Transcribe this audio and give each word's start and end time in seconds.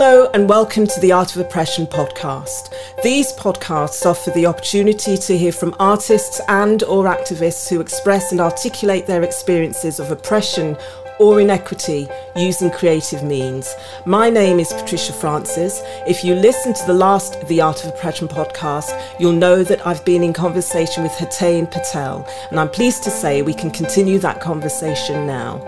Hello, 0.00 0.30
and 0.32 0.48
welcome 0.48 0.86
to 0.86 1.00
the 1.00 1.10
Art 1.10 1.34
of 1.34 1.40
Oppression 1.44 1.84
podcast. 1.84 2.72
These 3.02 3.32
podcasts 3.32 4.06
offer 4.06 4.30
the 4.30 4.46
opportunity 4.46 5.16
to 5.16 5.36
hear 5.36 5.50
from 5.50 5.74
artists 5.80 6.40
and 6.46 6.84
or 6.84 7.06
activists 7.06 7.68
who 7.68 7.80
express 7.80 8.30
and 8.30 8.40
articulate 8.40 9.08
their 9.08 9.24
experiences 9.24 9.98
of 9.98 10.12
oppression 10.12 10.76
or 11.18 11.40
inequity 11.40 12.06
using 12.36 12.70
creative 12.70 13.24
means. 13.24 13.74
My 14.06 14.30
name 14.30 14.60
is 14.60 14.72
Patricia 14.72 15.12
Francis. 15.12 15.82
If 16.06 16.22
you 16.22 16.36
listen 16.36 16.74
to 16.74 16.86
the 16.86 16.94
last 16.94 17.44
The 17.48 17.60
Art 17.60 17.84
of 17.84 17.92
Oppression 17.92 18.28
podcast, 18.28 18.92
you'll 19.18 19.32
know 19.32 19.64
that 19.64 19.84
I've 19.84 20.04
been 20.04 20.22
in 20.22 20.32
conversation 20.32 21.02
with 21.02 21.18
Hetain 21.18 21.66
Patel, 21.66 22.24
and 22.50 22.60
I'm 22.60 22.70
pleased 22.70 23.02
to 23.02 23.10
say 23.10 23.42
we 23.42 23.52
can 23.52 23.72
continue 23.72 24.20
that 24.20 24.40
conversation 24.40 25.26
now. 25.26 25.58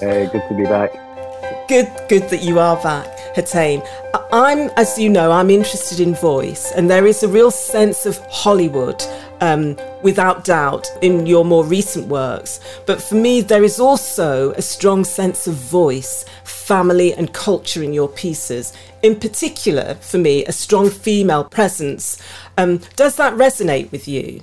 Hey, 0.00 0.26
good 0.32 0.42
to 0.48 0.54
be 0.56 0.64
back. 0.64 0.90
Good, 1.68 1.92
good 2.08 2.30
that 2.30 2.42
you 2.42 2.60
are 2.60 2.82
back. 2.82 3.15
Hetain. 3.36 3.82
I'm, 4.32 4.70
as 4.78 4.98
you 4.98 5.10
know, 5.10 5.30
I'm 5.30 5.50
interested 5.50 6.00
in 6.00 6.14
voice, 6.14 6.72
and 6.72 6.90
there 6.90 7.06
is 7.06 7.22
a 7.22 7.28
real 7.28 7.50
sense 7.50 8.06
of 8.06 8.16
Hollywood, 8.30 9.04
um, 9.42 9.76
without 10.02 10.44
doubt, 10.44 10.88
in 11.02 11.26
your 11.26 11.44
more 11.44 11.62
recent 11.62 12.08
works. 12.08 12.60
But 12.86 13.02
for 13.02 13.14
me, 13.14 13.42
there 13.42 13.62
is 13.62 13.78
also 13.78 14.52
a 14.52 14.62
strong 14.62 15.04
sense 15.04 15.46
of 15.46 15.54
voice, 15.54 16.24
family, 16.44 17.12
and 17.12 17.34
culture 17.34 17.82
in 17.82 17.92
your 17.92 18.08
pieces. 18.08 18.72
In 19.02 19.20
particular, 19.20 19.96
for 19.96 20.16
me, 20.16 20.46
a 20.46 20.52
strong 20.52 20.88
female 20.88 21.44
presence. 21.44 22.18
Um, 22.56 22.80
does 22.96 23.16
that 23.16 23.34
resonate 23.34 23.92
with 23.92 24.08
you? 24.08 24.40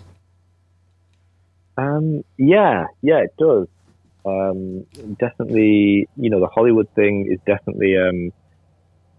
Um, 1.77 2.23
yeah, 2.38 2.85
yeah, 3.02 3.23
it 3.23 3.33
does. 3.39 3.67
Um, 4.23 4.85
definitely, 5.19 6.07
you 6.16 6.30
know, 6.30 6.39
the 6.39 6.47
Hollywood 6.47 6.88
thing 6.95 7.27
is 7.31 7.39
definitely 7.47 7.97
um, 7.97 8.31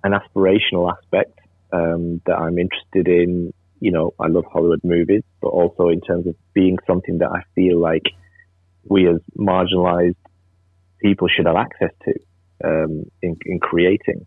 an 0.04 0.12
aspirational 0.12 0.92
aspect 0.92 1.38
um, 1.72 2.20
that 2.26 2.36
I'm 2.36 2.58
interested 2.58 3.08
in. 3.08 3.52
You 3.80 3.90
know, 3.90 4.14
I 4.20 4.28
love 4.28 4.44
Hollywood 4.50 4.80
movies, 4.84 5.22
but 5.42 5.48
also 5.48 5.88
in 5.88 6.00
terms 6.00 6.26
of 6.26 6.36
being 6.52 6.78
something 6.86 7.18
that 7.18 7.30
I 7.30 7.42
feel 7.54 7.78
like 7.78 8.04
we 8.84 9.08
as 9.08 9.16
marginalized 9.36 10.16
people 11.02 11.28
should 11.28 11.46
have 11.46 11.56
access 11.56 11.90
to 12.04 12.14
um, 12.64 13.04
in, 13.22 13.36
in, 13.44 13.58
creating. 13.58 14.26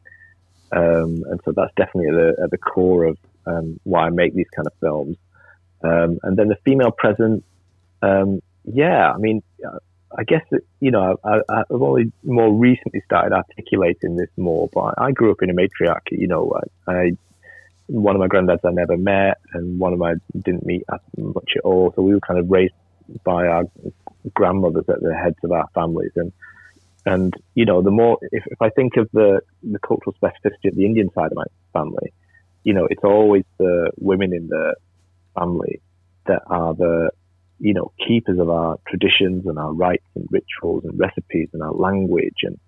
Um, 0.71 1.23
and 1.29 1.39
so 1.45 1.53
that's 1.55 1.73
definitely 1.75 2.09
at 2.09 2.15
the, 2.15 2.43
at 2.43 2.51
the 2.51 2.57
core 2.57 3.05
of 3.05 3.17
um, 3.45 3.79
why 3.83 4.07
I 4.07 4.09
make 4.09 4.35
these 4.35 4.49
kind 4.55 4.67
of 4.67 4.73
films. 4.79 5.17
Um, 5.83 6.19
and 6.23 6.37
then 6.37 6.49
the 6.49 6.57
female 6.65 6.91
presence, 6.91 7.43
um, 8.01 8.41
yeah, 8.65 9.11
I 9.11 9.17
mean, 9.17 9.41
I 10.17 10.23
guess 10.23 10.41
that, 10.51 10.61
you 10.79 10.91
know 10.91 11.17
I, 11.23 11.41
have 11.47 11.81
only 11.81 12.11
more 12.23 12.51
recently 12.51 13.01
started 13.05 13.35
articulating 13.35 14.15
this 14.15 14.29
more, 14.37 14.69
but 14.73 14.95
I 14.97 15.11
grew 15.11 15.31
up 15.31 15.41
in 15.41 15.49
a 15.49 15.53
matriarchy. 15.53 16.17
You 16.17 16.27
know, 16.27 16.59
I, 16.87 16.91
I 16.91 17.11
one 17.87 18.15
of 18.15 18.19
my 18.19 18.27
granddads 18.27 18.65
I 18.65 18.71
never 18.71 18.97
met, 18.97 19.37
and 19.53 19.79
one 19.79 19.93
of 19.93 19.99
my 19.99 20.15
didn't 20.43 20.65
meet 20.65 20.83
much 21.17 21.51
at 21.55 21.63
all. 21.63 21.93
So 21.95 22.01
we 22.01 22.13
were 22.13 22.19
kind 22.19 22.39
of 22.39 22.49
raised 22.49 22.73
by 23.23 23.47
our 23.47 23.63
grandmothers 24.33 24.85
at 24.89 25.01
the 25.01 25.15
heads 25.15 25.37
of 25.43 25.51
our 25.51 25.67
families, 25.73 26.11
and 26.15 26.33
and 27.05 27.33
you 27.55 27.65
know 27.65 27.81
the 27.81 27.91
more 27.91 28.17
if, 28.31 28.43
if 28.47 28.61
I 28.61 28.69
think 28.69 28.97
of 28.97 29.09
the 29.13 29.41
the 29.63 29.79
cultural 29.79 30.15
specificity 30.21 30.69
of 30.69 30.75
the 30.75 30.85
Indian 30.85 31.11
side 31.13 31.31
of 31.31 31.37
my 31.37 31.45
family, 31.73 32.11
you 32.67 32.73
know, 32.73 32.85
it's 32.89 33.03
always 33.03 33.45
the 33.59 33.91
women 33.97 34.33
in 34.33 34.47
the 34.47 34.75
family 35.39 35.79
that 36.25 36.41
are 36.47 36.73
the 36.73 37.11
you 37.59 37.73
know, 37.73 37.91
keepers 38.05 38.39
of 38.39 38.49
our 38.49 38.77
traditions 38.87 39.45
and 39.45 39.57
our 39.57 39.73
rites 39.73 40.05
and 40.15 40.27
rituals 40.31 40.83
and 40.85 40.99
recipes 40.99 41.49
and 41.53 41.61
our 41.61 41.73
language. 41.73 42.37
And, 42.43 42.59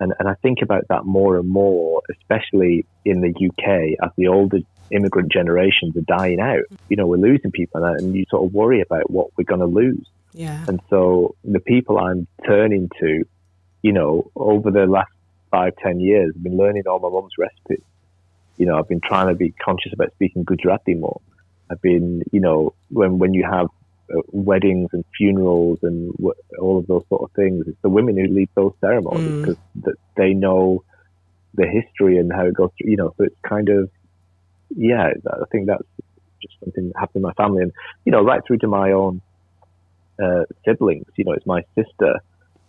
and, 0.00 0.12
and 0.18 0.28
I 0.28 0.34
think 0.42 0.58
about 0.62 0.84
that 0.88 1.04
more 1.04 1.36
and 1.38 1.48
more, 1.48 2.02
especially 2.10 2.84
in 3.04 3.20
the 3.20 3.28
UK 3.28 4.04
as 4.04 4.10
the 4.16 4.28
older 4.28 4.58
immigrant 4.90 5.32
generations 5.32 5.96
are 5.96 6.02
dying 6.02 6.40
out. 6.40 6.64
You 6.88 6.96
know, 6.96 7.06
we're 7.06 7.16
losing 7.16 7.50
people 7.50 7.84
and 7.84 8.14
you 8.14 8.24
sort 8.30 8.44
of 8.44 8.52
worry 8.52 8.80
about 8.80 9.10
what 9.10 9.28
we're 9.36 9.44
going 9.44 9.60
to 9.60 9.66
lose. 9.66 10.06
Yeah. 10.32 10.64
And 10.66 10.80
so 10.90 11.34
the 11.44 11.60
people 11.60 11.98
I'm 11.98 12.26
turning 12.46 12.90
to, 13.00 13.24
you 13.82 13.92
know, 13.92 14.30
over 14.34 14.70
the 14.70 14.86
last 14.86 15.10
five, 15.50 15.74
ten 15.82 16.00
years, 16.00 16.32
I've 16.34 16.42
been 16.42 16.56
learning 16.56 16.84
all 16.86 16.98
my 16.98 17.10
mum's 17.10 17.32
recipes. 17.38 17.84
You 18.56 18.66
know, 18.66 18.78
I've 18.78 18.88
been 18.88 19.00
trying 19.00 19.28
to 19.28 19.34
be 19.34 19.50
conscious 19.50 19.92
about 19.92 20.12
speaking 20.14 20.44
Gujarati 20.44 20.94
more. 20.94 21.20
I've 21.70 21.80
been, 21.80 22.22
you 22.32 22.40
know, 22.40 22.74
when 22.90 23.18
when 23.18 23.34
you 23.34 23.44
have 23.50 23.68
weddings 24.32 24.90
and 24.92 25.04
funerals 25.16 25.78
and 25.82 26.12
w- 26.16 26.34
all 26.58 26.78
of 26.78 26.86
those 26.86 27.04
sort 27.08 27.22
of 27.22 27.30
things. 27.32 27.66
It's 27.66 27.80
the 27.82 27.88
women 27.88 28.16
who 28.16 28.26
lead 28.26 28.48
those 28.54 28.72
ceremonies 28.80 29.40
because 29.40 29.56
mm. 29.78 29.94
they 30.16 30.34
know 30.34 30.84
the 31.54 31.66
history 31.66 32.18
and 32.18 32.32
how 32.32 32.46
it 32.46 32.54
goes 32.54 32.70
through. 32.78 32.90
You 32.90 32.96
know, 32.96 33.14
so 33.16 33.24
it's 33.24 33.36
kind 33.46 33.68
of 33.68 33.90
yeah. 34.76 35.10
I 35.26 35.44
think 35.50 35.66
that's 35.66 35.86
just 36.40 36.54
something 36.60 36.88
that 36.88 36.98
happened 36.98 37.16
in 37.16 37.22
my 37.22 37.32
family, 37.34 37.62
and 37.62 37.72
you 38.04 38.12
know, 38.12 38.22
right 38.22 38.40
through 38.46 38.58
to 38.58 38.68
my 38.68 38.92
own 38.92 39.20
uh, 40.22 40.44
siblings. 40.64 41.06
You 41.16 41.24
know, 41.24 41.32
it's 41.32 41.46
my 41.46 41.62
sister 41.74 42.20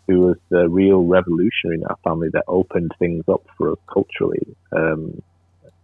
who 0.08 0.20
was 0.20 0.38
the 0.50 0.68
real 0.68 1.04
revolutionary 1.04 1.78
in 1.78 1.86
our 1.86 1.98
family 2.04 2.30
that 2.34 2.44
opened 2.48 2.92
things 3.00 3.24
up 3.30 3.46
for 3.58 3.72
us 3.72 3.78
culturally 3.92 4.56
um, 4.76 5.22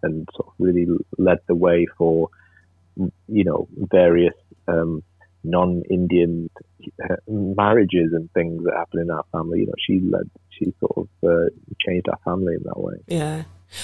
and 0.03 0.27
sort 0.35 0.47
of 0.47 0.53
really 0.59 0.85
led 1.17 1.37
the 1.47 1.55
way 1.55 1.87
for 1.97 2.29
you 3.29 3.45
know 3.45 3.67
various 3.77 4.33
um, 4.67 5.01
non-Indian 5.44 6.50
uh, 7.03 7.16
marriages 7.27 8.11
and 8.13 8.31
things 8.33 8.63
that 8.63 8.73
happen 8.75 9.00
in 9.00 9.11
our 9.11 9.23
family. 9.31 9.59
You 9.59 9.66
know, 9.67 9.73
she 9.85 10.00
led, 10.00 10.29
she 10.50 10.73
sort 10.79 10.97
of 10.97 11.29
uh, 11.29 11.50
changed 11.85 12.07
our 12.09 12.19
family 12.23 12.55
in 12.55 12.63
that 12.63 12.79
way. 12.79 12.95
Yeah. 13.07 13.44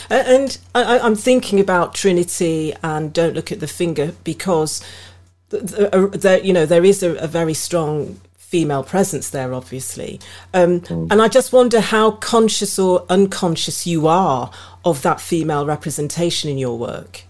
And 0.09 0.57
I, 0.73 0.97
am 0.99 1.15
thinking 1.15 1.59
about 1.59 1.93
Trinity 1.93 2.73
and 2.81 3.13
Don't 3.13 3.35
Look 3.35 3.51
at 3.51 3.59
the 3.59 3.67
Finger 3.67 4.13
because, 4.23 4.81
there, 5.49 6.39
you 6.39 6.53
know, 6.53 6.65
there 6.65 6.83
is 6.83 7.03
a, 7.03 7.15
a, 7.15 7.27
very 7.27 7.53
strong 7.53 8.19
female 8.35 8.83
presence 8.83 9.29
there, 9.29 9.53
obviously. 9.53 10.19
Um, 10.53 10.81
mm. 10.81 11.07
And 11.11 11.21
I 11.21 11.27
just 11.27 11.53
wonder 11.53 11.81
how 11.81 12.11
conscious 12.11 12.79
or 12.79 13.05
unconscious 13.09 13.85
you 13.85 14.07
are 14.07 14.49
of 14.83 15.03
that 15.03 15.21
female 15.21 15.67
representation 15.67 16.49
in 16.49 16.57
your 16.57 16.77
work. 16.77 17.23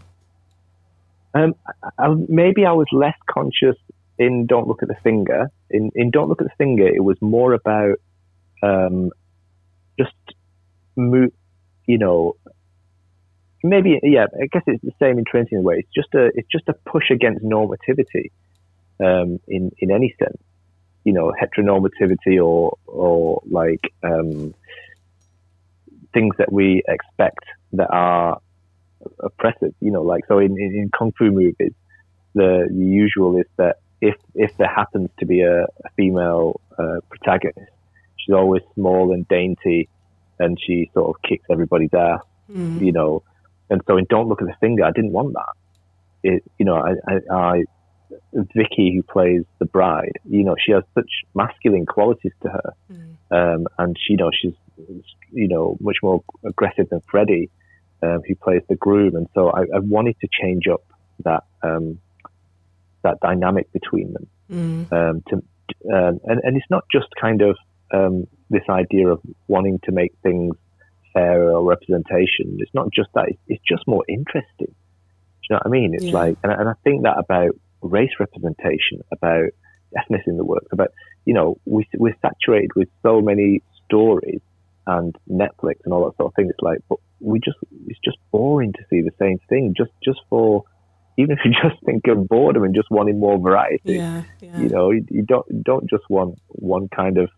Um, 1.34 1.56
I, 2.00 2.08
maybe 2.30 2.66
I 2.66 2.72
was 2.72 2.88
less 2.94 3.18
conscious 3.30 3.76
in 4.18 4.46
Don't 4.46 4.68
Look 4.68 4.82
at 4.82 4.88
the 4.88 4.96
Finger, 5.04 5.52
in, 5.70 5.92
in 5.96 6.12
Don't 6.12 6.30
Look 6.30 6.42
at 6.42 6.48
the 6.48 6.56
Finger, 6.58 6.88
it 6.88 7.04
was 7.04 7.18
more 7.22 7.54
about 7.54 8.00
um, 8.64 9.12
just, 9.98 10.14
mo- 10.96 11.32
you 11.86 11.98
know, 11.98 12.36
maybe 13.66 14.00
yeah. 14.04 14.28
I 14.42 14.48
guess 14.52 14.64
it's 14.68 14.84
the 14.84 14.94
same 15.00 15.18
in 15.18 15.26
Trinity 15.26 15.56
in 15.56 15.62
a 15.62 15.64
way. 15.64 15.76
It's 15.80 15.94
just 15.94 16.14
a 16.14 16.32
it's 16.36 16.48
just 16.52 16.70
a 16.70 16.74
push 16.74 17.10
against 17.12 17.44
normativity 17.44 18.32
um, 19.00 19.40
in 19.48 19.72
in 19.80 19.92
any 19.92 20.16
sense. 20.20 20.42
You 21.04 21.14
know, 21.14 21.34
heteronormativity 21.40 22.44
or 22.44 22.78
or 22.86 23.42
like 23.50 23.94
um, 24.04 24.54
things 26.14 26.36
that 26.38 26.52
we 26.52 26.84
expect 26.88 27.46
that 27.74 27.90
are 27.92 28.40
oppressive. 29.20 29.74
You 29.82 29.92
know, 29.92 30.04
like 30.04 30.26
so 30.28 30.40
in, 30.40 30.58
in, 30.58 30.90
kung 30.98 31.12
fu 31.18 31.26
movies, 31.32 31.74
the, 32.34 32.68
the 32.70 32.86
usual 32.86 33.38
is 33.38 33.48
that 33.58 33.78
if 34.02 34.16
if 34.34 34.56
there 34.58 34.74
happens 34.74 35.10
to 35.20 35.26
be 35.26 35.42
a, 35.42 35.64
a 35.64 35.90
female 35.96 36.60
uh, 36.78 37.00
protagonist, 37.10 37.72
she's 38.18 38.34
always 38.34 38.62
small 38.74 39.14
and 39.14 39.28
dainty, 39.28 39.90
and 40.40 40.58
she 40.60 40.90
sort 40.94 41.16
of 41.16 41.22
kicks 41.22 41.46
everybody's 41.50 41.94
ass, 41.94 42.22
mm. 42.52 42.82
you 42.82 42.92
know. 42.92 43.24
And 43.70 43.82
so 43.88 43.98
in 43.98 44.06
Don't 44.10 44.28
Look 44.28 44.42
at 44.42 44.48
the 44.48 44.56
Finger, 44.60 44.84
I 44.86 44.92
didn't 44.92 45.12
want 45.12 45.34
that. 45.34 45.54
It, 46.24 46.44
you 46.60 46.66
know, 46.66 46.76
I, 46.76 46.94
I, 47.08 47.36
I 47.36 47.64
Vicky, 48.34 48.94
who 48.96 49.04
plays 49.04 49.44
the 49.60 49.66
bride, 49.66 50.14
you 50.30 50.44
know, 50.44 50.56
she 50.64 50.72
has 50.72 50.84
such 50.94 51.10
masculine 51.34 51.86
qualities 51.86 52.34
to 52.44 52.50
her, 52.50 52.74
mm. 52.92 53.16
um, 53.32 53.68
and 53.78 53.98
she, 53.98 54.14
you 54.14 54.18
know, 54.18 54.30
she's, 54.40 54.54
you 55.32 55.48
know, 55.48 55.78
much 55.80 55.98
more 56.04 56.24
aggressive 56.46 56.90
than 56.90 57.02
Freddie, 57.10 57.50
um, 58.04 58.22
who 58.28 58.36
plays 58.36 58.62
the 58.70 58.76
groom, 58.76 59.16
and 59.16 59.28
so 59.34 59.50
I, 59.50 59.62
I 59.62 59.80
wanted 59.80 60.20
to 60.22 60.28
change 60.32 60.68
up 60.68 60.84
that 61.24 61.44
um, 61.64 62.00
that 63.08 63.18
dynamic 63.22 63.72
between 63.72 64.14
them. 64.16 64.28
Mm. 64.52 64.94
Um, 64.98 65.24
to, 65.30 65.36
um, 65.96 66.20
and, 66.30 66.38
and 66.44 66.58
it's 66.58 66.70
not 66.70 66.84
just 66.92 67.08
kind 67.20 67.42
of 67.42 67.56
um, 67.94 68.28
this 68.50 68.68
idea 68.70 69.08
of 69.08 69.20
wanting 69.48 69.80
to 69.86 69.92
make 69.92 70.14
things 70.22 70.56
fairer 71.14 71.52
or 71.56 71.64
representation. 71.64 72.58
It's 72.60 72.74
not 72.74 72.88
just 72.94 73.10
that. 73.16 73.26
It's, 73.30 73.42
it's 73.48 73.64
just 73.68 73.84
more 73.88 74.04
interesting. 74.08 74.72
Do 74.72 75.48
you 75.50 75.52
know 75.52 75.62
what 75.64 75.68
I 75.68 75.70
mean? 75.70 75.94
It's 75.94 76.12
yeah. 76.12 76.22
like, 76.22 76.38
and, 76.44 76.52
and 76.52 76.68
I 76.68 76.74
think 76.84 77.04
that 77.04 77.18
about 77.18 77.52
race 77.82 78.16
representation, 78.20 79.02
about 79.12 79.50
ethnicity 79.96 80.28
in 80.34 80.38
the 80.38 80.44
work, 80.44 80.68
about, 80.72 80.90
you 81.26 81.34
know, 81.34 81.58
we, 81.66 81.88
we're 81.96 82.18
saturated 82.22 82.72
with 82.76 82.90
so 83.02 83.22
many 83.22 83.62
stories 83.86 84.42
and 84.88 85.16
Netflix 85.30 85.78
and 85.86 85.94
all 85.94 86.06
that 86.06 86.18
sort 86.18 86.32
of 86.32 86.36
thing. 86.36 86.48
It's 86.50 86.60
like, 86.62 86.80
but 86.90 87.00
we 87.20 87.40
just, 87.40 87.58
it's 87.88 88.00
just 88.04 88.18
boring 88.32 88.74
to 88.74 88.84
see 88.90 89.02
the 89.02 89.16
same 89.20 89.38
thing 89.50 89.74
just, 89.78 89.92
just 90.04 90.20
for 90.30 90.64
even 91.18 91.32
if 91.32 91.40
you 91.46 91.52
just 91.70 91.84
think 91.86 92.08
of 92.08 92.28
boredom 92.28 92.64
and 92.64 92.76
just 92.76 92.90
wanting 92.92 93.20
more 93.20 93.38
variety, 93.38 93.96
yeah, 93.96 94.24
yeah. 94.42 94.60
you 94.60 94.70
know, 94.70 94.92
you, 94.92 95.06
you, 95.10 95.24
don't 95.24 95.64
don't 95.64 95.90
just 95.90 96.04
want 96.10 96.40
one 96.50 96.88
kind 96.90 97.18
of 97.18 97.30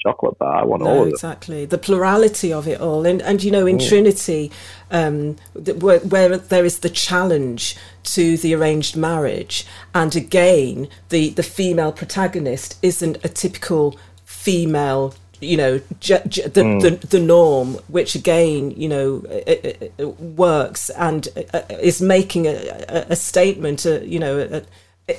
chocolate 0.00 0.38
bar. 0.38 0.56
I 0.56 0.64
want 0.64 0.82
no, 0.82 0.90
all 0.90 1.02
of 1.02 1.08
it. 1.08 1.12
exactly 1.12 1.64
the 1.64 1.78
plurality 1.78 2.52
of 2.52 2.68
it 2.68 2.80
all, 2.80 3.06
and 3.06 3.20
and 3.22 3.42
you 3.42 3.50
know 3.50 3.66
in 3.66 3.78
mm. 3.78 3.88
Trinity, 3.88 4.50
um, 4.90 5.36
where, 5.54 6.00
where, 6.00 6.36
there 6.36 6.64
is 6.64 6.80
the 6.80 6.90
challenge 6.90 7.76
to 8.04 8.36
the 8.36 8.54
arranged 8.54 8.96
marriage, 8.96 9.66
and 9.94 10.14
again 10.14 10.88
the 11.08 11.30
the 11.30 11.42
female 11.42 11.92
protagonist 11.92 12.78
isn't 12.82 13.18
a 13.24 13.28
typical 13.28 13.98
female 14.24 15.14
you 15.40 15.56
know 15.56 15.78
the, 15.78 16.50
mm. 16.54 16.82
the, 16.82 17.06
the 17.06 17.20
norm 17.20 17.74
which 17.88 18.14
again 18.14 18.70
you 18.72 18.88
know 18.88 19.22
it, 19.28 19.92
it 19.98 20.04
works 20.20 20.90
and 20.90 21.28
uh, 21.54 21.62
is 21.80 22.00
making 22.00 22.46
a, 22.46 23.06
a, 23.08 23.16
statement 23.16 23.86
uh, 23.86 24.00
you 24.00 24.18
know 24.18 24.62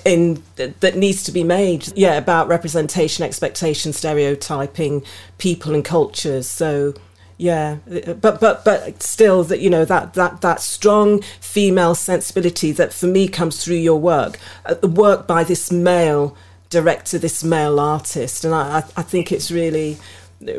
in 0.06 0.44
that 0.56 0.96
needs 0.96 1.24
to 1.24 1.32
be 1.32 1.44
made 1.44 1.88
yeah 1.98 2.18
about 2.18 2.48
representation 2.48 3.24
expectation 3.24 3.94
stereotyping 3.94 5.04
people 5.38 5.74
and 5.74 5.86
cultures 5.86 6.48
so 6.48 6.94
yeah 7.38 7.78
but 8.20 8.40
but 8.40 8.64
but 8.66 9.02
still 9.02 9.44
that 9.44 9.62
you 9.62 9.70
know 9.70 9.86
that 9.86 10.14
that 10.14 10.42
that 10.42 10.60
strong 10.60 11.22
female 11.40 11.96
sensibility 11.96 12.72
that 12.72 12.94
for 12.94 13.08
me 13.08 13.28
comes 13.28 13.64
through 13.64 13.76
your 13.76 14.00
work 14.00 14.38
uh, 14.66 14.74
the 14.76 14.88
work 14.88 15.26
by 15.26 15.44
this 15.44 15.72
male 15.72 16.36
director 16.70 17.18
this 17.18 17.44
male 17.44 17.80
artist 17.80 18.46
and 18.46 18.54
i 18.54 18.78
i 18.96 19.02
think 19.02 19.32
it's 19.32 19.52
really 19.52 19.98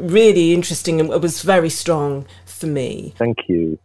really 0.00 0.52
interesting 0.52 1.00
and 1.00 1.10
it 1.10 1.20
was 1.20 1.42
very 1.42 1.70
strong 1.70 2.26
for 2.44 2.66
me 2.66 3.14
thank 3.16 3.38
you 3.48 3.78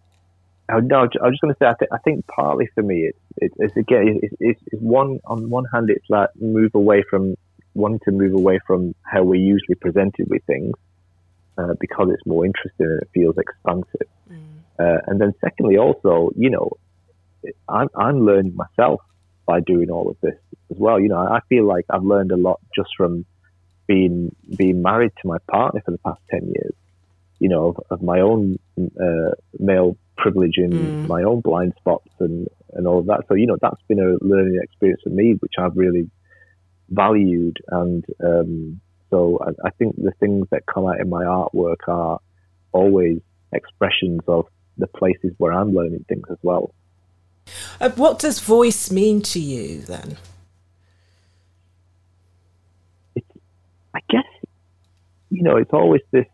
Oh, 0.71 0.79
no, 0.79 1.01
I 1.01 1.01
was 1.01 1.33
just 1.33 1.41
going 1.41 1.53
to 1.53 1.57
say, 1.59 1.67
I, 1.67 1.75
th- 1.77 1.91
I 1.91 1.99
think 1.99 2.25
partly 2.25 2.67
for 2.73 2.81
me, 2.81 3.01
it's, 3.01 3.19
it, 3.37 3.51
it's 3.57 3.77
again, 3.77 4.19
it's, 4.23 4.33
it's, 4.39 4.61
it's, 4.71 4.81
one, 4.81 5.19
on 5.25 5.49
one 5.49 5.65
hand, 5.71 5.91
it's 5.91 6.09
like 6.09 6.29
move 6.41 6.71
away 6.73 7.03
from, 7.07 7.35
wanting 7.75 7.99
to 8.05 8.11
move 8.11 8.33
away 8.33 8.59
from 8.65 8.95
how 9.03 9.23
we're 9.23 9.35
usually 9.35 9.75
presented 9.75 10.27
with 10.27 10.43
things, 10.45 10.73
uh, 11.59 11.75
because 11.79 12.09
it's 12.11 12.25
more 12.25 12.45
interesting 12.45 12.87
and 12.87 13.01
it 13.01 13.09
feels 13.13 13.37
expansive. 13.37 14.07
Mm. 14.31 14.39
Uh, 14.79 15.01
and 15.05 15.21
then 15.21 15.33
secondly, 15.39 15.77
also, 15.77 16.31
you 16.35 16.49
know, 16.49 16.71
I'm, 17.69 17.89
I'm 17.95 18.25
learning 18.25 18.55
myself 18.55 19.01
by 19.45 19.59
doing 19.59 19.89
all 19.89 20.09
of 20.09 20.17
this 20.21 20.37
as 20.71 20.77
well. 20.77 20.99
You 20.99 21.09
know, 21.09 21.17
I 21.17 21.39
feel 21.49 21.65
like 21.65 21.85
I've 21.89 22.03
learned 22.03 22.31
a 22.31 22.37
lot 22.37 22.59
just 22.75 22.89
from 22.97 23.25
being, 23.87 24.35
being 24.55 24.81
married 24.81 25.11
to 25.21 25.27
my 25.27 25.37
partner 25.49 25.81
for 25.85 25.91
the 25.91 25.99
past 25.99 26.21
10 26.31 26.51
years 26.55 26.73
you 27.39 27.49
know, 27.49 27.69
of, 27.69 27.79
of 27.89 28.01
my 28.01 28.21
own 28.21 28.57
uh, 28.79 29.31
male 29.59 29.97
privilege 30.17 30.53
and 30.57 30.73
mm. 30.73 31.07
my 31.07 31.23
own 31.23 31.41
blind 31.41 31.73
spots 31.77 32.09
and, 32.19 32.47
and 32.73 32.87
all 32.87 32.99
of 32.99 33.07
that. 33.07 33.23
So, 33.27 33.35
you 33.35 33.47
know, 33.47 33.57
that's 33.61 33.81
been 33.87 33.99
a 33.99 34.23
learning 34.25 34.59
experience 34.61 35.01
for 35.03 35.09
me, 35.09 35.35
which 35.39 35.53
I've 35.59 35.75
really 35.75 36.09
valued. 36.89 37.57
And 37.67 38.05
um, 38.23 38.81
so 39.09 39.39
I, 39.41 39.67
I, 39.67 39.71
think 39.71 39.95
the 39.97 40.13
things 40.19 40.47
that 40.51 40.65
come 40.65 40.85
out 40.85 41.01
in 41.01 41.09
my 41.09 41.23
artwork 41.23 41.87
are 41.87 42.19
always 42.71 43.19
expressions 43.51 44.21
of 44.27 44.45
the 44.77 44.87
places 44.87 45.33
where 45.37 45.53
I'm 45.53 45.73
learning 45.73 46.05
things 46.07 46.25
as 46.31 46.37
well. 46.41 46.73
Uh, 47.79 47.89
what 47.91 48.19
does 48.19 48.39
voice 48.39 48.91
mean 48.91 49.21
to 49.21 49.39
you 49.39 49.81
then? 49.81 50.17
It's, 53.15 53.27
I 53.93 53.99
guess, 54.09 54.25
you 55.29 55.43
know, 55.43 55.57
it's 55.57 55.73
always 55.73 56.01
this 56.11 56.25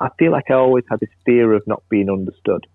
I 0.00 0.08
feel 0.18 0.32
like 0.32 0.50
I 0.50 0.54
always 0.54 0.84
had 0.90 1.00
this 1.00 1.10
fear 1.24 1.52
of 1.54 1.66
not 1.66 1.82
being 1.88 2.10
understood. 2.10 2.66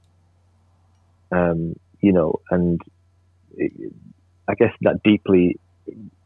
Um, 1.31 1.75
you 2.01 2.13
know, 2.13 2.41
and 2.49 2.81
it, 3.55 3.93
I 4.49 4.55
guess 4.55 4.73
that 4.81 5.01
deeply 5.03 5.57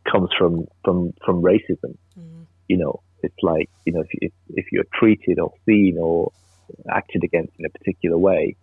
comes 0.10 0.30
from 0.38 0.68
from 0.84 1.14
from 1.24 1.42
racism. 1.42 1.98
Mm. 2.18 2.46
You 2.68 2.78
know, 2.78 3.02
it's 3.22 3.36
like 3.42 3.70
you 3.86 3.94
know 3.94 4.02
if 4.02 4.10
if, 4.14 4.32
if 4.50 4.66
you're 4.72 4.86
treated 4.94 5.40
or 5.40 5.52
seen 5.66 5.98
or 6.00 6.32
acted 6.90 7.24
against 7.24 7.54
in 7.60 7.66
a 7.66 7.70
particular 7.70 8.18
way, 8.18 8.56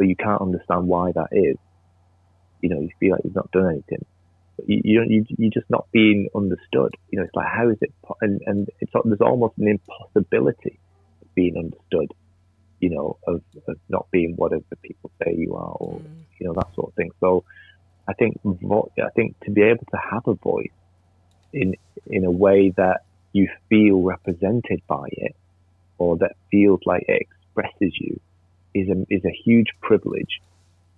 but 0.00 0.08
you 0.08 0.16
can't 0.16 0.40
understand 0.40 0.88
why 0.88 1.12
that 1.12 1.28
is. 1.30 1.56
You 2.62 2.70
know, 2.70 2.80
you 2.80 2.88
feel 2.98 3.12
like 3.12 3.20
you've 3.22 3.34
not 3.34 3.50
done 3.52 3.68
anything. 3.68 4.06
But 4.56 4.66
you, 4.66 4.80
you 4.82 5.04
you 5.06 5.26
you're 5.36 5.50
just 5.50 5.68
not 5.68 5.88
being 5.92 6.30
understood. 6.34 6.94
You 7.10 7.18
know, 7.18 7.24
it's 7.26 7.34
like 7.34 7.46
how 7.46 7.68
is 7.68 7.76
it? 7.82 7.92
And 8.22 8.40
and 8.46 8.70
it's 8.80 8.90
there's 9.04 9.20
almost 9.20 9.58
an 9.58 9.68
impossibility 9.68 10.78
of 11.20 11.34
being 11.34 11.58
understood, 11.58 12.14
you 12.80 12.88
know, 12.88 13.18
of, 13.26 13.42
of 13.68 13.76
not 13.90 14.10
being 14.10 14.36
whatever 14.36 14.64
people 14.80 15.10
say 15.22 15.34
you 15.36 15.54
are, 15.54 15.76
or 15.78 15.98
mm. 15.98 16.22
you 16.38 16.46
know 16.46 16.54
that 16.54 16.74
sort 16.74 16.88
of 16.88 16.94
thing. 16.94 17.10
So, 17.20 17.44
I 18.08 18.14
think 18.14 18.40
I 18.42 19.10
think 19.14 19.38
to 19.40 19.50
be 19.50 19.60
able 19.60 19.84
to 19.90 19.98
have 20.10 20.26
a 20.26 20.34
voice 20.34 20.78
in 21.52 21.74
in 22.06 22.24
a 22.24 22.30
way 22.30 22.72
that 22.78 23.02
you 23.34 23.50
feel 23.68 24.00
represented 24.00 24.80
by 24.88 25.08
it, 25.12 25.36
or 25.98 26.16
that 26.18 26.36
feels 26.50 26.80
like 26.86 27.04
it 27.06 27.20
expresses 27.20 27.92
you, 28.00 28.18
is 28.74 28.88
a 28.88 29.06
is 29.10 29.24
a 29.24 29.32
huge 29.44 29.68
privilege, 29.80 30.40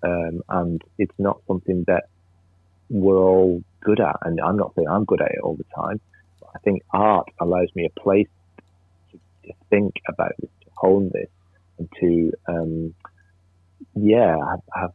um, 0.02 0.42
and 0.48 0.82
it's 0.98 1.14
not 1.18 1.40
something 1.46 1.84
that 1.86 2.04
we're 2.88 3.18
all 3.18 3.62
good 3.80 4.00
at. 4.00 4.16
And 4.22 4.40
I'm 4.40 4.56
not 4.56 4.74
saying 4.74 4.88
I'm 4.88 5.04
good 5.04 5.20
at 5.20 5.30
it 5.32 5.40
all 5.42 5.56
the 5.56 5.64
time. 5.74 6.00
But 6.40 6.50
I 6.54 6.58
think 6.58 6.82
art 6.92 7.28
allows 7.40 7.68
me 7.74 7.86
a 7.86 8.00
place 8.00 8.28
to 9.12 9.52
think 9.70 9.94
about 10.08 10.32
this, 10.38 10.50
to 10.64 10.70
hone 10.74 11.10
this, 11.12 11.28
and 11.78 11.88
to 12.00 12.32
um, 12.48 12.94
yeah 13.94 14.36
have, 14.50 14.60
have, 14.74 14.92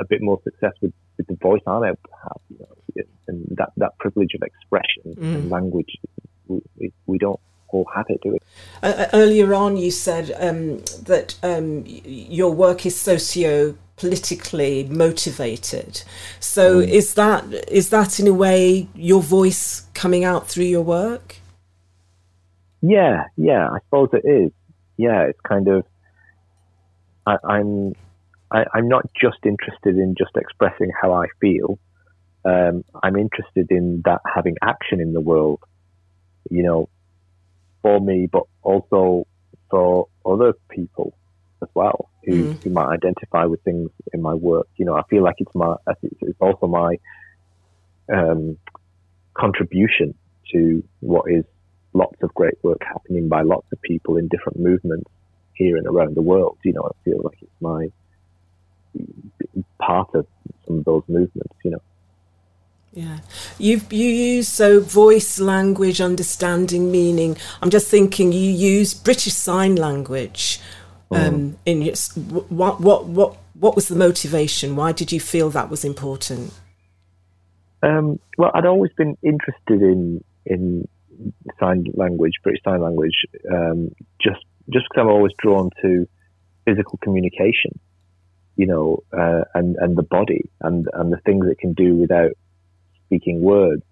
a 0.00 0.04
bit 0.04 0.20
more 0.20 0.40
success 0.42 0.72
with, 0.82 0.92
with 1.16 1.28
the 1.28 1.36
voice 1.36 1.62
I'm 1.66 1.84
able 1.84 1.96
to 1.96 2.12
have. 2.22 2.40
You 2.48 2.58
know, 2.58 3.04
and 3.28 3.56
that 3.56 3.70
that 3.76 3.98
privilege 3.98 4.34
of 4.34 4.42
expression 4.42 5.14
mm. 5.14 5.34
and 5.34 5.50
language, 5.50 5.96
we, 6.48 6.92
we 7.06 7.18
don't 7.18 7.40
all 7.72 7.86
have 7.94 8.06
it, 8.08 8.20
do 8.22 8.32
we? 8.32 8.38
Uh, 8.82 8.86
uh, 8.86 9.06
earlier 9.12 9.54
on, 9.54 9.76
you 9.76 9.90
said 9.90 10.34
um, 10.38 10.78
that 11.04 11.36
um, 11.42 11.84
your 11.86 12.52
work 12.52 12.86
is 12.86 12.98
socio 12.98 13.76
politically 13.96 14.84
motivated. 14.84 16.02
So 16.40 16.80
mm. 16.80 16.88
is 16.88 17.14
that 17.14 17.44
is 17.68 17.90
that 17.90 18.18
in 18.18 18.26
a 18.26 18.32
way 18.32 18.88
your 18.94 19.22
voice 19.22 19.86
coming 19.94 20.24
out 20.24 20.48
through 20.48 20.64
your 20.64 20.82
work? 20.82 21.36
Yeah, 22.82 23.24
yeah, 23.36 23.68
I 23.68 23.78
suppose 23.84 24.08
it 24.14 24.26
is. 24.26 24.52
Yeah, 24.96 25.22
it's 25.24 25.40
kind 25.40 25.68
of. 25.68 25.84
I, 27.26 27.36
I'm, 27.44 27.88
am 27.88 27.94
i 28.50 28.78
am 28.78 28.88
not 28.88 29.04
just 29.20 29.38
interested 29.44 29.96
in 29.96 30.14
just 30.16 30.36
expressing 30.36 30.90
how 31.00 31.12
I 31.12 31.26
feel. 31.40 31.78
Um, 32.44 32.84
I'm 33.02 33.16
interested 33.16 33.70
in 33.70 34.00
that 34.06 34.22
having 34.34 34.56
action 34.62 35.00
in 35.00 35.12
the 35.12 35.20
world. 35.20 35.60
You 36.50 36.62
know, 36.62 36.88
for 37.82 38.00
me, 38.00 38.28
but 38.30 38.44
also 38.62 39.26
for 39.70 40.08
other 40.24 40.54
people 40.68 41.14
as 41.62 41.68
well 41.74 42.10
who, 42.24 42.44
mm. 42.44 42.62
who 42.62 42.70
might 42.70 42.88
identify 42.88 43.44
with 43.44 43.62
things 43.62 43.90
in 44.12 44.20
my 44.20 44.34
work. 44.34 44.66
You 44.76 44.84
know, 44.84 44.96
I 44.96 45.02
feel 45.04 45.22
like 45.22 45.36
it's 45.38 45.54
my, 45.54 45.76
it's 46.02 46.40
also 46.40 46.66
my 46.66 46.96
um, 48.12 48.58
contribution 49.34 50.14
to 50.52 50.82
what 51.00 51.30
is 51.30 51.44
lots 51.92 52.16
of 52.22 52.32
great 52.34 52.54
work 52.62 52.80
happening 52.82 53.28
by 53.28 53.42
lots 53.42 53.66
of 53.72 53.80
people 53.82 54.16
in 54.16 54.28
different 54.28 54.58
movements 54.58 55.10
here 55.54 55.76
and 55.76 55.86
around 55.86 56.16
the 56.16 56.22
world. 56.22 56.58
You 56.64 56.72
know, 56.74 56.82
I 56.82 57.04
feel 57.04 57.20
like 57.22 57.38
it's 57.40 57.60
my 57.60 57.88
part 59.78 60.10
of 60.14 60.26
some 60.66 60.78
of 60.78 60.84
those 60.84 61.02
movements. 61.08 61.54
You 61.64 61.72
know. 61.72 61.82
Yeah, 62.92 63.18
you 63.56 63.80
you 63.90 64.08
use 64.08 64.48
so 64.48 64.80
voice, 64.80 65.38
language, 65.38 66.00
understanding, 66.00 66.90
meaning. 66.90 67.36
I'm 67.62 67.70
just 67.70 67.88
thinking 67.88 68.32
you 68.32 68.50
use 68.50 68.94
British 68.94 69.34
Sign 69.34 69.76
Language. 69.76 70.60
Um, 71.12 71.20
mm. 71.20 71.56
In 71.66 71.82
your, 71.82 71.94
what 72.48 72.80
what 72.80 73.06
what 73.06 73.36
what 73.54 73.76
was 73.76 73.86
the 73.88 73.94
motivation? 73.96 74.74
Why 74.74 74.90
did 74.90 75.12
you 75.12 75.20
feel 75.20 75.50
that 75.50 75.70
was 75.70 75.84
important? 75.84 76.52
Um, 77.82 78.18
well, 78.36 78.50
I'd 78.54 78.66
always 78.66 78.92
been 78.96 79.16
interested 79.22 79.82
in 79.82 80.24
in 80.46 80.88
sign 81.60 81.84
language, 81.94 82.32
British 82.42 82.62
Sign 82.64 82.80
Language, 82.80 83.24
um, 83.52 83.90
just 84.20 84.44
just 84.72 84.86
because 84.90 85.02
I'm 85.02 85.08
always 85.08 85.32
drawn 85.38 85.70
to 85.82 86.08
physical 86.64 86.98
communication, 87.02 87.78
you 88.56 88.66
know, 88.66 89.04
uh, 89.12 89.42
and 89.54 89.76
and 89.76 89.96
the 89.96 90.02
body 90.02 90.50
and 90.60 90.88
and 90.92 91.12
the 91.12 91.18
things 91.18 91.46
it 91.48 91.58
can 91.58 91.72
do 91.72 91.94
without 91.94 92.32
speaking 93.10 93.40
words, 93.42 93.82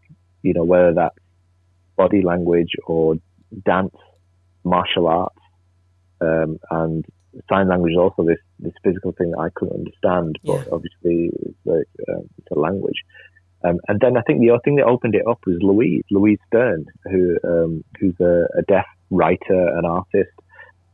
you 0.43 0.55
know, 0.55 0.65
whether 0.65 0.95
that's 0.95 1.19
body 1.97 2.23
language 2.23 2.71
or 2.87 3.17
dance, 3.67 3.95
martial 4.65 5.09
arts, 5.09 5.35
um, 6.21 6.59
and 6.71 7.05
sign 7.51 7.69
language 7.69 7.93
is 7.93 7.99
also 7.99 8.25
this 8.25 8.39
this 8.61 8.73
physical 8.83 9.13
thing 9.13 9.33
that 9.33 9.39
I 9.39 9.49
couldn't 9.55 9.77
understand, 9.77 10.39
but 10.45 10.67
yeah. 10.67 10.73
obviously 10.73 11.31
it's, 11.43 11.67
a, 11.67 12.13
uh, 12.13 12.23
it's 12.39 12.51
a 12.53 12.59
language. 12.59 13.03
Um, 13.65 13.79
and 13.89 13.99
then 14.01 14.17
I 14.17 14.23
think 14.23 14.41
the 14.41 14.51
other 14.51 14.63
thing 14.65 14.77
that 14.77 14.85
opened 14.85 15.17
it 15.17 15.27
up 15.27 15.41
was 15.45 15.59
Louise, 15.61 16.05
Louise 16.11 16.39
Stern, 16.47 16.87
who 17.05 17.37
um, 17.45 17.85
who's 17.99 18.15
a, 18.21 18.47
a, 18.57 18.63
deaf 18.69 18.87
writer 19.11 19.69
and 19.77 19.85
artist, 19.85 20.31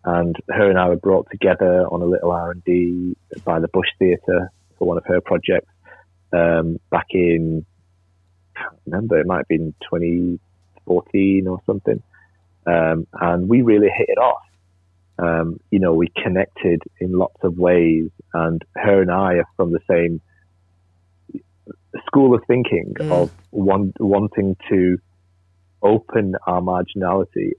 and 0.05 0.35
her 0.49 0.71
and 0.71 0.79
I 0.79 0.89
were 0.89 0.97
brought 0.97 1.29
together 1.31 1.87
on 1.89 2.01
a 2.01 2.07
little 2.07 2.31
R 2.31 2.53
and 2.53 2.65
D 2.65 3.17
by 3.45 3.61
the 3.61 3.69
Bush 3.69 3.89
Theatre 3.99 4.51
for 4.79 4.89
one 4.89 4.97
of 4.97 5.05
her 5.07 5.21
projects 5.21 5.73
um, 6.33 6.79
back 6.91 7.07
in 7.11 7.67
can't 8.57 8.79
remember 8.87 9.19
it 9.19 9.27
might 9.27 9.39
have 9.39 9.49
been 9.49 9.75
2014 9.83 11.47
or 11.49 11.61
something. 11.67 12.03
um, 12.67 13.07
and 13.13 13.49
we 13.49 13.63
really 13.63 13.91
hit 13.95 14.09
it 14.09 14.19
off. 14.19 14.43
Um, 15.19 15.61
you 15.71 15.79
know, 15.79 15.95
we 15.95 16.09
connected 16.09 16.83
in 17.01 17.13
lots 17.13 17.37
of 17.43 17.57
ways, 17.57 18.11
and 18.33 18.65
her 18.75 19.03
and 19.03 19.11
I 19.11 19.35
are 19.35 19.49
from 19.57 19.73
the 19.73 19.81
same 19.89 20.21
school 22.07 22.35
of 22.35 22.43
thinking 22.47 22.95
mm. 22.99 23.11
of 23.13 23.31
want, 23.53 24.01
wanting 24.01 24.57
to 24.69 24.99
open 25.83 26.35
our 26.47 26.61
marginality 26.61 27.53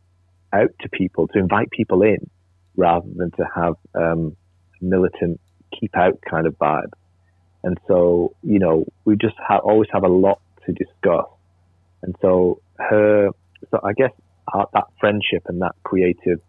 out 0.52 0.72
to 0.82 0.90
people, 0.90 1.28
to 1.30 1.40
invite 1.40 1.70
people 1.72 2.02
in, 2.02 2.30
rather 2.75 3.08
than 3.16 3.32
to 3.32 3.46
have 3.56 3.75
um, 3.94 4.36
militant 4.82 5.40
keep 5.80 5.96
out 5.96 6.20
kind 6.30 6.48
of 6.48 6.58
vibe. 6.58 6.92
And 7.64 7.78
so, 7.88 8.36
you 8.44 8.60
know, 8.60 8.86
we 9.06 9.16
just 9.16 9.36
ha- 9.38 9.58
always 9.58 9.90
have 9.92 10.04
a 10.04 10.10
lot 10.10 10.40
to 10.65 10.74
discuss. 10.74 11.27
And 12.01 12.15
so 12.22 12.62
her, 12.77 13.29
so 13.72 13.79
I 13.84 13.93
guess 13.93 14.12
our, 14.53 14.67
that 14.74 14.86
friendship 15.00 15.43
and 15.48 15.62
that 15.62 15.74
creative 15.84 16.39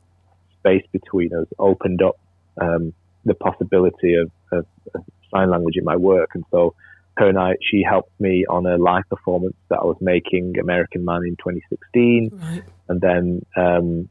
space 0.58 0.84
between 0.92 1.34
us 1.34 1.46
opened 1.58 2.02
up 2.02 2.18
um, 2.60 2.92
the 3.24 3.34
possibility 3.34 4.14
of, 4.14 4.30
of, 4.52 4.66
of, 4.94 5.04
sign 5.32 5.50
language 5.50 5.76
in 5.76 5.84
my 5.84 5.96
work. 5.96 6.30
And 6.34 6.44
so 6.50 6.74
her 7.16 7.28
and 7.28 7.38
I, 7.38 7.54
she 7.60 7.82
helped 7.82 8.18
me 8.20 8.44
on 8.48 8.66
a 8.66 8.76
live 8.76 9.02
performance 9.08 9.56
that 9.70 9.78
I 9.80 9.84
was 9.84 9.96
making, 10.00 10.58
American 10.60 11.04
Man, 11.04 11.22
in 11.24 11.36
2016. 11.36 12.30
Right. 12.32 12.62
And 12.88 13.00
then 13.00 13.46
um, 13.56 14.08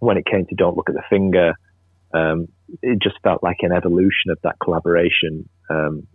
when 0.00 0.16
it 0.16 0.26
came 0.26 0.46
to 0.46 0.54
Don't 0.54 0.76
Look 0.76 0.88
at 0.88 0.94
the 0.94 1.02
Finger, 1.08 1.54
um, 2.12 2.48
it 2.82 3.00
just 3.02 3.16
felt 3.22 3.42
like 3.42 3.58
an 3.60 3.72
evolution 3.72 4.30
of 4.30 4.38
that 4.42 4.56
collaboration 4.62 5.48
um, 5.70 6.06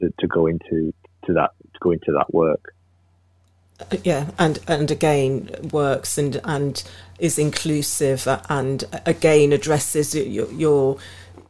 to, 0.00 0.12
to 0.20 0.26
go 0.26 0.46
into 0.46 0.92
to 1.26 1.32
that 1.34 1.50
to 1.72 1.78
go 1.80 1.90
into 1.90 2.12
that 2.12 2.32
work. 2.32 2.74
Yeah, 4.02 4.30
and 4.38 4.58
and 4.66 4.90
again 4.90 5.50
works 5.72 6.18
and 6.18 6.40
and 6.44 6.82
is 7.18 7.38
inclusive 7.38 8.26
and 8.48 8.84
again 9.06 9.52
addresses 9.52 10.14
your, 10.14 10.50
your 10.50 10.98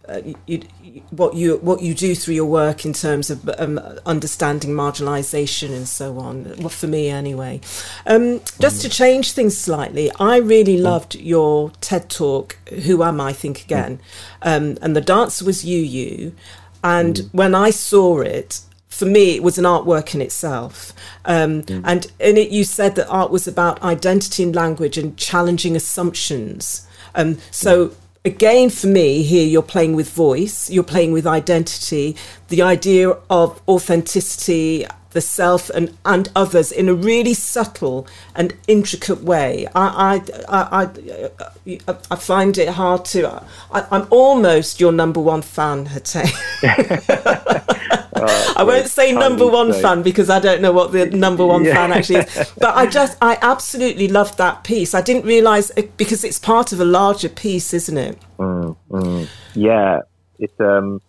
uh, 0.09 0.23
you, 0.47 0.63
what 1.11 1.35
you 1.35 1.57
what 1.59 1.83
you 1.83 1.95
do 1.95 2.15
through 2.15 2.35
your 2.35 2.47
work 2.47 2.85
in 2.85 2.93
terms 2.93 3.31
of 3.31 3.49
um, 3.59 3.79
understanding 4.07 4.71
marginalisation 4.71 5.75
and 5.75 5.89
so 5.89 6.19
on. 6.19 6.55
Well, 6.59 6.71
for 6.71 6.87
me, 6.87 7.09
anyway. 7.09 7.61
Um, 8.07 8.41
just 8.59 8.83
to 8.83 8.89
change 8.89 9.33
things 9.33 9.57
slightly, 9.57 10.11
I 10.19 10.39
really 10.39 10.79
loved 10.79 11.15
your 11.15 11.71
TED 11.81 12.09
talk. 12.09 12.59
Who 12.85 13.03
am 13.03 13.21
I? 13.21 13.33
Think 13.33 13.63
again. 13.63 14.01
Um, 14.43 14.79
and 14.81 14.97
the 14.97 15.01
dancer 15.01 15.45
was 15.45 15.65
you, 15.65 15.79
you. 15.79 16.35
And 16.83 17.17
mm. 17.17 17.35
when 17.35 17.55
I 17.55 17.71
saw 17.71 18.21
it, 18.21 18.61
for 18.99 19.07
me, 19.07 19.37
it 19.37 19.45
was 19.45 19.59
an 19.59 19.65
artwork 19.65 20.13
in 20.13 20.21
itself. 20.21 20.93
Um, 21.25 21.63
mm. 21.63 21.83
And 21.85 22.11
in 22.19 22.37
it, 22.37 22.51
you 22.51 22.65
said 22.65 22.97
that 22.97 23.07
art 23.07 23.31
was 23.31 23.47
about 23.47 23.81
identity 23.81 24.43
and 24.43 24.57
language 24.57 24.99
and 24.99 25.17
challenging 25.17 25.77
assumptions. 25.77 26.85
Um, 27.15 27.39
so 27.53 27.93
again 28.25 28.69
for 28.69 28.89
me 28.89 29.23
here 29.23 29.47
you're 29.47 29.63
playing 29.63 29.95
with 29.95 30.11
voice 30.11 30.69
you're 30.69 30.83
playing 30.83 31.13
with 31.13 31.25
identity 31.25 32.17
the 32.49 32.61
idea 32.61 33.09
of 33.31 33.63
authenticity 33.69 34.85
the 35.13 35.21
self 35.21 35.71
and, 35.71 35.97
and 36.05 36.29
others 36.35 36.73
in 36.73 36.89
a 36.89 36.95
really 36.95 37.33
subtle 37.33 38.07
and 38.35 38.55
intricate 38.67 39.23
way. 39.23 39.67
I, 39.75 40.21
I, 40.49 40.83
I, 40.83 41.31
I, 41.67 41.97
I 42.11 42.17
find 42.17 42.59
it 42.59 42.69
hard 42.69 43.05
to. 43.07 43.43
I, 43.73 43.87
am 43.91 44.07
almost 44.11 44.81
your 44.81 44.93
number 44.93 45.21
one 45.21 45.43
fan, 45.43 45.87
Hate. 45.87 46.15
oh, 48.23 48.55
I 48.57 48.65
won't 48.65 48.89
say 48.89 49.13
number 49.13 49.47
one 49.47 49.73
say. 49.73 49.83
fan 49.83 50.03
because 50.03 50.31
I 50.31 50.41
don't 50.41 50.61
know 50.61 50.73
what 50.73 50.93
the 50.93 51.07
number 51.27 51.45
one 51.45 51.65
yeah. 51.65 51.75
fan 51.75 51.93
actually 51.93 52.21
is. 52.21 52.53
But 52.59 52.77
I 52.77 52.87
just, 52.87 53.17
I 53.23 53.39
absolutely 53.41 54.09
loved 54.09 54.39
that 54.39 54.65
piece. 54.65 54.95
I 54.95 55.01
didn't 55.01 55.25
realize 55.25 55.71
it, 55.77 55.97
because 55.97 56.25
it's 56.25 56.39
part 56.39 56.73
of 56.73 56.81
a 56.81 56.85
larger 56.85 57.29
piece, 57.29 57.73
isn't 57.75 57.97
it? 57.97 58.19
Mm, 58.39 58.77
mm. 58.91 59.29
Yeah, 59.55 60.01
it's 60.39 60.59
um, 60.61 61.01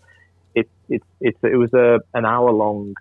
it, 0.56 0.70
it, 0.90 1.02
it's 1.22 1.38
it 1.44 1.58
was 1.58 1.74
a 1.74 2.00
an 2.14 2.26
hour 2.26 2.52
long 2.52 2.96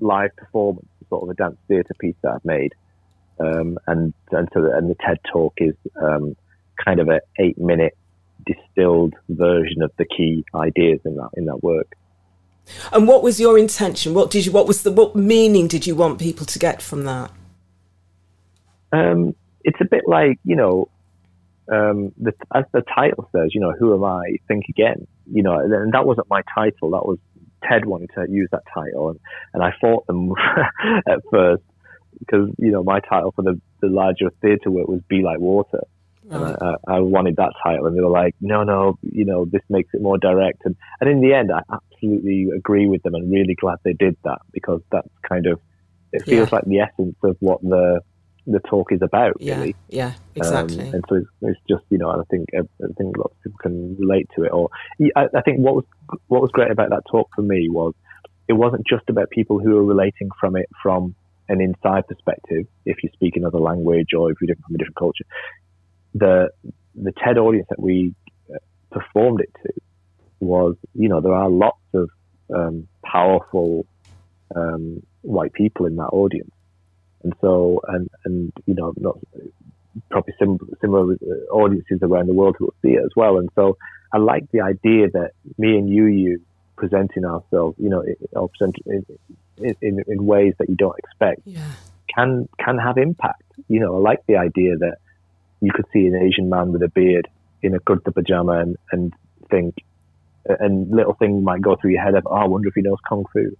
live 0.00 0.34
performance, 0.36 0.88
sort 1.08 1.22
of 1.22 1.30
a 1.30 1.34
dance 1.34 1.56
theatre 1.68 1.94
piece 1.98 2.16
that 2.22 2.32
I've 2.32 2.44
made. 2.44 2.74
Um, 3.40 3.78
and 3.86 4.12
and 4.30 4.48
so 4.52 4.62
the, 4.62 4.76
and 4.76 4.90
the 4.90 4.96
TED 4.96 5.18
talk 5.32 5.54
is 5.58 5.74
um, 6.00 6.36
kind 6.84 7.00
of 7.00 7.08
a 7.08 7.20
eight 7.38 7.58
minute 7.58 7.96
distilled 8.46 9.14
version 9.28 9.82
of 9.82 9.92
the 9.98 10.04
key 10.04 10.44
ideas 10.54 11.00
in 11.04 11.16
that 11.16 11.30
in 11.34 11.46
that 11.46 11.62
work. 11.62 11.94
And 12.92 13.08
what 13.08 13.22
was 13.22 13.40
your 13.40 13.58
intention? 13.58 14.14
What 14.14 14.30
did 14.30 14.46
you? 14.46 14.52
What 14.52 14.66
was 14.66 14.82
the? 14.82 14.92
What 14.92 15.16
meaning 15.16 15.68
did 15.68 15.86
you 15.86 15.94
want 15.94 16.18
people 16.18 16.46
to 16.46 16.58
get 16.58 16.80
from 16.80 17.04
that? 17.04 17.30
Um, 18.92 19.34
it's 19.62 19.80
a 19.80 19.84
bit 19.84 20.04
like 20.06 20.38
you 20.44 20.56
know, 20.56 20.88
um, 21.70 22.12
the, 22.18 22.32
as 22.54 22.64
the 22.72 22.82
title 22.94 23.28
says, 23.32 23.50
you 23.54 23.60
know, 23.60 23.72
who 23.78 23.94
am 23.94 24.04
I? 24.04 24.36
Think 24.48 24.64
again. 24.68 25.06
You 25.30 25.42
know, 25.42 25.58
and 25.58 25.92
that 25.92 26.06
wasn't 26.06 26.28
my 26.30 26.42
title. 26.54 26.90
That 26.90 27.06
was 27.06 27.18
Ted 27.68 27.84
wanted 27.84 28.10
to 28.14 28.26
use 28.28 28.48
that 28.52 28.62
title, 28.72 29.10
and, 29.10 29.20
and 29.54 29.62
I 29.62 29.72
fought 29.80 30.06
them 30.06 30.32
at 31.08 31.20
first 31.30 31.62
because 32.18 32.50
you 32.58 32.70
know 32.70 32.82
my 32.82 33.00
title 33.00 33.32
for 33.32 33.42
the, 33.42 33.60
the 33.80 33.88
larger 33.88 34.30
theatre 34.40 34.70
work 34.70 34.88
was 34.88 35.00
"Be 35.08 35.22
Like 35.22 35.38
Water," 35.38 35.84
and 36.30 36.44
I, 36.44 36.74
I, 36.88 37.00
wanted 37.00 37.36
that 37.36 37.52
title, 37.62 37.86
and 37.86 37.96
they 37.96 38.00
were 38.00 38.10
like, 38.10 38.34
"No, 38.40 38.62
no, 38.62 38.98
you 39.02 39.24
know 39.24 39.44
this 39.44 39.62
makes 39.68 39.90
it 39.92 40.02
more 40.02 40.18
direct." 40.18 40.62
And 40.64 40.76
and 41.00 41.10
in 41.10 41.20
the 41.20 41.34
end, 41.34 41.50
I 41.52 41.62
absolutely 41.72 42.48
agree 42.56 42.86
with 42.86 43.02
them, 43.02 43.14
and 43.14 43.30
really 43.30 43.54
glad 43.54 43.78
they 43.84 43.92
did 43.92 44.16
that 44.24 44.38
because 44.52 44.80
that's 44.90 45.08
kind 45.28 45.46
of 45.46 45.60
it 46.12 46.24
feels 46.24 46.50
yeah. 46.50 46.56
like 46.56 46.64
the 46.64 46.80
essence 46.80 47.16
of 47.22 47.36
what 47.40 47.60
the 47.62 48.00
the 48.46 48.60
talk 48.60 48.92
is 48.92 49.00
about, 49.02 49.36
yeah, 49.40 49.56
really. 49.58 49.76
Yeah, 49.88 50.14
exactly. 50.34 50.88
Um, 50.88 50.94
and 50.94 51.04
so 51.08 51.14
it's, 51.16 51.26
it's, 51.42 51.60
just 51.68 51.84
you 51.90 51.98
know, 51.98 52.10
I 52.10 52.22
think 52.30 52.48
I 52.54 52.62
think 52.98 53.16
lots 53.16 53.34
of 53.34 53.42
people 53.42 53.58
can 53.62 53.96
relate 53.96 54.28
to 54.36 54.44
it. 54.44 54.52
Or 54.52 54.68
I, 55.16 55.26
I, 55.34 55.42
think 55.42 55.58
what 55.58 55.76
was 55.76 55.84
what 56.26 56.42
was 56.42 56.50
great 56.50 56.70
about 56.70 56.90
that 56.90 57.02
talk 57.10 57.28
for 57.34 57.42
me 57.42 57.68
was 57.68 57.94
it 58.48 58.54
wasn't 58.54 58.86
just 58.86 59.08
about 59.08 59.30
people 59.30 59.58
who 59.60 59.76
are 59.76 59.84
relating 59.84 60.28
from 60.40 60.56
it 60.56 60.68
from 60.82 61.14
an 61.48 61.60
inside 61.60 62.06
perspective. 62.08 62.66
If 62.84 63.02
you 63.02 63.10
speak 63.12 63.36
another 63.36 63.58
language 63.58 64.08
or 64.16 64.30
if 64.30 64.38
you're 64.40 64.56
from 64.56 64.74
a 64.74 64.78
different 64.78 64.96
culture, 64.96 65.24
the 66.14 66.50
the 66.94 67.12
TED 67.12 67.38
audience 67.38 67.66
that 67.70 67.80
we 67.80 68.14
uh, 68.52 68.58
performed 68.90 69.40
it 69.40 69.50
to 69.62 69.72
was 70.40 70.76
you 70.94 71.08
know 71.08 71.20
there 71.20 71.34
are 71.34 71.48
lots 71.48 71.82
of 71.94 72.10
um, 72.54 72.88
powerful 73.04 73.86
um, 74.54 75.02
white 75.22 75.52
people 75.52 75.86
in 75.86 75.96
that 75.96 76.10
audience 76.12 76.50
and 77.22 77.34
so, 77.40 77.80
and, 77.88 78.08
and, 78.24 78.52
you 78.66 78.74
know, 78.74 78.92
not 78.96 79.18
probably 80.10 80.34
sim- 80.38 80.70
similar 80.80 81.14
uh, 81.14 81.54
audiences 81.54 82.00
around 82.02 82.28
the 82.28 82.34
world 82.34 82.56
who 82.58 82.66
will 82.66 82.74
see 82.82 82.96
it 82.96 83.04
as 83.04 83.10
well. 83.14 83.38
And 83.38 83.48
so 83.54 83.76
I 84.12 84.18
like 84.18 84.50
the 84.52 84.62
idea 84.62 85.08
that 85.12 85.32
me 85.58 85.76
and 85.76 85.88
you, 85.88 86.06
you 86.06 86.40
presenting 86.76 87.24
ourselves, 87.24 87.76
you 87.78 87.88
know, 87.88 88.04
or 88.32 88.48
present 88.48 88.76
in, 88.86 89.04
in, 89.80 90.02
in 90.06 90.26
ways 90.26 90.54
that 90.58 90.68
you 90.68 90.76
don't 90.76 90.98
expect 90.98 91.42
yeah. 91.44 91.70
can, 92.12 92.48
can 92.58 92.78
have 92.78 92.98
impact. 92.98 93.42
You 93.68 93.80
know, 93.80 93.96
I 93.96 93.98
like 94.00 94.26
the 94.26 94.36
idea 94.36 94.76
that 94.78 94.96
you 95.62 95.70
could 95.72 95.86
see 95.92 96.06
an 96.06 96.16
Asian 96.16 96.50
man 96.50 96.72
with 96.72 96.82
a 96.82 96.88
beard 96.88 97.28
in 97.62 97.74
a 97.74 97.80
kurta 97.80 98.12
pajama 98.12 98.58
and, 98.58 98.76
and 98.90 99.14
think, 99.48 99.76
and 100.44 100.90
little 100.90 101.14
thing 101.14 101.44
might 101.44 101.62
go 101.62 101.76
through 101.76 101.92
your 101.92 102.02
head 102.02 102.16
of, 102.16 102.26
oh, 102.26 102.34
I 102.34 102.44
wonder 102.46 102.68
if 102.68 102.74
he 102.74 102.82
knows 102.82 102.98
kung 103.08 103.24
fu. 103.32 103.56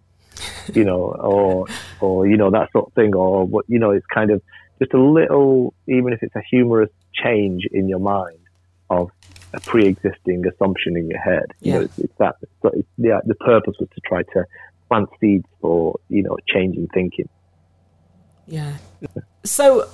you 0.75 0.85
know, 0.85 1.13
or 1.13 1.67
or 2.01 2.27
you 2.27 2.37
know 2.37 2.51
that 2.51 2.71
sort 2.73 2.87
of 2.87 2.93
thing, 2.95 3.15
or 3.15 3.45
what 3.45 3.65
you 3.69 3.79
know, 3.79 3.91
it's 3.91 4.07
kind 4.07 4.31
of 4.31 4.41
just 4.79 4.95
a 4.95 5.01
little, 5.01 5.75
even 5.87 6.13
if 6.13 6.23
it's 6.23 6.35
a 6.35 6.43
humorous 6.51 6.91
change 7.13 7.67
in 7.71 7.89
your 7.89 7.99
mind 7.99 8.39
of 8.89 9.11
a 9.53 9.61
pre-existing 9.61 10.45
assumption 10.47 10.97
in 10.97 11.09
your 11.09 11.21
head. 11.21 11.47
Yeah. 11.61 11.73
You 11.73 11.79
know, 11.79 11.85
it's, 11.85 11.99
it's 11.99 12.15
that. 12.19 12.37
It's, 12.65 12.89
yeah, 12.97 13.21
the 13.25 13.35
purpose 13.35 13.75
was 13.79 13.89
to 13.95 14.01
try 14.07 14.23
to 14.35 14.45
plant 14.89 15.09
seeds 15.21 15.47
for 15.61 15.99
you 16.09 16.23
know 16.23 16.37
change 16.49 16.77
in 16.77 16.89
thinking. 16.89 17.29
Yeah. 18.47 18.77
So 19.45 19.89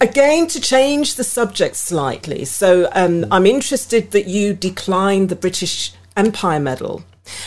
again, 0.00 0.48
to 0.48 0.60
change 0.60 1.14
the 1.14 1.24
subject 1.24 1.76
slightly, 1.76 2.44
so 2.44 2.88
um, 2.92 3.26
I'm 3.30 3.46
interested 3.46 4.10
that 4.10 4.26
you 4.26 4.54
declined 4.54 5.28
the 5.28 5.36
British 5.36 5.92
Empire 6.16 6.58
Medal, 6.58 7.04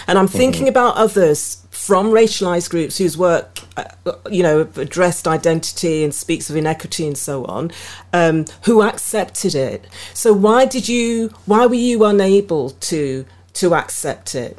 and 0.07 0.17
I'm 0.17 0.29
thinking 0.29 0.61
mm-hmm. 0.61 0.69
about 0.69 0.95
others 0.95 1.61
from 1.69 2.11
racialized 2.11 2.69
groups 2.69 2.97
whose 2.99 3.17
work, 3.17 3.59
uh, 3.75 3.83
you 4.29 4.43
know, 4.43 4.61
addressed 4.77 5.27
identity 5.27 6.03
and 6.03 6.13
speaks 6.13 6.49
of 6.49 6.55
inequity 6.55 7.07
and 7.07 7.17
so 7.17 7.43
on, 7.45 7.71
um, 8.13 8.45
who 8.63 8.81
accepted 8.81 9.53
it. 9.53 9.87
So 10.13 10.31
why 10.31 10.65
did 10.65 10.87
you? 10.87 11.29
Why 11.47 11.65
were 11.65 11.75
you 11.75 12.05
unable 12.05 12.69
to 12.69 13.25
to 13.53 13.75
accept 13.75 14.35
it? 14.35 14.57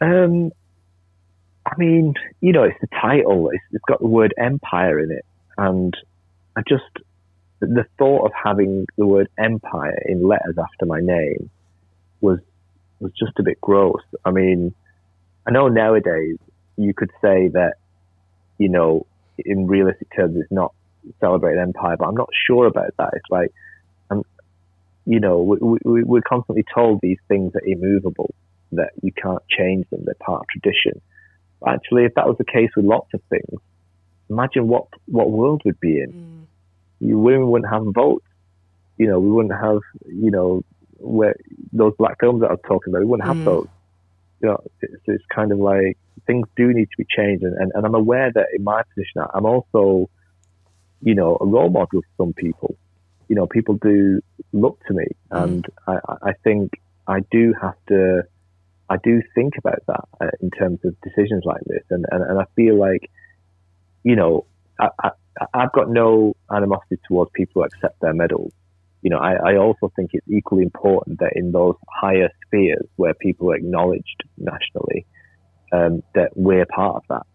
Um, 0.00 0.52
I 1.66 1.74
mean, 1.78 2.14
you 2.40 2.52
know, 2.52 2.64
it's 2.64 2.80
the 2.80 2.88
title. 3.00 3.50
It's, 3.50 3.64
it's 3.72 3.84
got 3.88 4.00
the 4.00 4.06
word 4.06 4.34
empire 4.38 5.00
in 5.00 5.10
it, 5.10 5.24
and 5.56 5.96
I 6.56 6.62
just 6.68 6.84
the 7.60 7.86
thought 7.98 8.26
of 8.26 8.32
having 8.32 8.86
the 8.98 9.06
word 9.06 9.28
empire 9.38 9.98
in 10.06 10.26
letters 10.26 10.56
after 10.58 10.86
my 10.86 11.00
name 11.00 11.50
was 12.20 12.38
was 13.00 13.12
just 13.18 13.38
a 13.38 13.42
bit 13.42 13.60
gross. 13.60 14.02
I 14.24 14.30
mean, 14.30 14.74
I 15.46 15.50
know 15.50 15.68
nowadays 15.68 16.38
you 16.76 16.94
could 16.94 17.10
say 17.22 17.48
that, 17.48 17.74
you 18.58 18.68
know, 18.68 19.06
in 19.38 19.66
realistic 19.66 20.08
terms, 20.14 20.36
it's 20.36 20.50
not 20.52 20.74
celebrate 21.20 21.58
empire, 21.58 21.96
but 21.98 22.06
I'm 22.06 22.14
not 22.14 22.30
sure 22.46 22.66
about 22.66 22.94
that. 22.98 23.10
It's 23.14 23.30
like, 23.30 23.52
um, 24.10 24.22
you 25.04 25.20
know, 25.20 25.42
we, 25.42 25.78
we, 25.84 26.02
we're 26.02 26.22
constantly 26.22 26.64
told 26.74 27.00
these 27.00 27.18
things 27.28 27.52
are 27.54 27.66
immovable, 27.66 28.34
that 28.72 28.90
you 29.02 29.12
can't 29.12 29.42
change 29.48 29.88
them, 29.90 30.02
they're 30.04 30.14
part 30.14 30.40
of 30.40 30.46
tradition. 30.48 31.00
Actually, 31.66 32.04
if 32.04 32.14
that 32.14 32.26
was 32.26 32.36
the 32.38 32.44
case 32.44 32.70
with 32.76 32.84
lots 32.84 33.12
of 33.14 33.20
things, 33.30 33.60
imagine 34.28 34.68
what 34.68 34.86
what 35.06 35.30
world 35.30 35.62
we'd 35.64 35.80
be 35.80 36.00
in. 36.00 36.12
Mm. 36.12 37.06
You 37.06 37.18
women 37.18 37.48
wouldn't 37.48 37.72
have 37.72 37.84
votes. 37.94 38.26
You 38.96 39.08
know, 39.08 39.18
we 39.18 39.30
wouldn't 39.30 39.54
have, 39.60 39.80
you 40.06 40.30
know, 40.30 40.62
where 40.98 41.34
those 41.72 41.94
black 41.98 42.20
films 42.20 42.40
that 42.40 42.48
I 42.48 42.52
was 42.52 42.60
talking 42.66 42.92
about, 42.92 43.00
we 43.00 43.06
wouldn't 43.06 43.28
have 43.28 43.36
mm. 43.38 43.44
those. 43.44 43.68
You 44.40 44.48
know, 44.50 44.64
it's, 44.80 45.02
it's, 45.06 45.24
kind 45.34 45.52
of 45.52 45.58
like 45.58 45.96
things 46.26 46.46
do 46.56 46.72
need 46.72 46.86
to 46.86 46.96
be 46.98 47.06
changed, 47.08 47.42
and, 47.44 47.56
and, 47.56 47.72
and 47.74 47.86
I'm 47.86 47.94
aware 47.94 48.30
that 48.32 48.46
in 48.56 48.62
my 48.62 48.82
position, 48.82 49.22
I'm 49.32 49.46
also, 49.46 50.10
you 51.02 51.14
know, 51.14 51.38
a 51.40 51.46
role 51.46 51.70
model 51.70 52.02
for 52.02 52.24
some 52.24 52.32
people. 52.34 52.76
You 53.28 53.36
know, 53.36 53.46
people 53.46 53.78
do 53.80 54.20
look 54.52 54.78
to 54.86 54.94
me, 54.94 55.06
mm. 55.30 55.42
and 55.42 55.66
I, 55.86 55.98
I 56.22 56.32
think 56.44 56.72
I 57.06 57.20
do 57.30 57.54
have 57.60 57.76
to, 57.88 58.24
I 58.88 58.96
do 59.02 59.22
think 59.34 59.54
about 59.58 59.80
that 59.86 60.04
uh, 60.20 60.30
in 60.40 60.50
terms 60.50 60.80
of 60.84 60.94
decisions 61.02 61.42
like 61.44 61.62
this, 61.66 61.82
and, 61.90 62.04
and, 62.10 62.22
and 62.22 62.38
I 62.38 62.44
feel 62.56 62.78
like, 62.78 63.10
you 64.02 64.16
know, 64.16 64.46
I, 64.78 64.88
I, 65.02 65.10
I've 65.52 65.72
got 65.72 65.88
no 65.88 66.36
animosity 66.50 66.98
towards 67.08 67.30
people 67.34 67.62
who 67.62 67.66
accept 67.66 68.00
their 68.00 68.14
medals 68.14 68.52
you 69.04 69.10
know, 69.10 69.18
I, 69.18 69.34
I 69.34 69.56
also 69.58 69.92
think 69.94 70.10
it's 70.14 70.26
equally 70.28 70.62
important 70.62 71.18
that 71.20 71.32
in 71.36 71.52
those 71.52 71.74
higher 71.90 72.30
spheres 72.46 72.86
where 72.96 73.12
people 73.12 73.50
are 73.50 73.54
acknowledged 73.54 74.24
nationally, 74.38 75.04
um, 75.72 76.02
that 76.14 76.30
we're 76.34 76.64
part 76.64 76.96
of 76.96 77.02
that. 77.10 77.26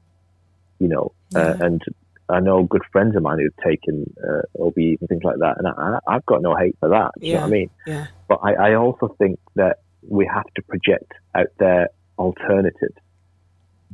You 0.80 0.88
know, 0.88 1.12
uh, 1.36 1.40
yeah. 1.40 1.46
uh, 1.46 1.66
and 1.66 1.82
I 2.28 2.40
know 2.40 2.64
good 2.64 2.82
friends 2.92 3.16
of 3.16 3.22
mine 3.22 3.38
who've 3.38 3.64
taken 3.64 4.12
uh, 4.18 4.42
OBEs 4.60 4.98
and 5.00 5.10
things 5.10 5.24
like 5.24 5.38
that, 5.42 5.58
and 5.60 5.68
I, 5.68 6.00
have 6.12 6.26
got 6.26 6.42
no 6.42 6.56
hate 6.56 6.76
for 6.80 6.90
that. 6.90 7.12
you 7.22 7.34
yeah. 7.34 7.36
know 7.36 7.42
what 7.42 7.48
I 7.48 7.52
mean? 7.52 7.70
Yeah. 7.86 8.08
But 8.28 8.40
I, 8.42 8.54
I 8.54 8.74
also 8.74 9.16
think 9.20 9.40
that 9.56 9.78
we 10.08 10.30
have 10.34 10.46
to 10.56 10.62
project 10.62 11.12
out 11.36 11.48
there 11.58 11.90
alternatives 12.18 12.98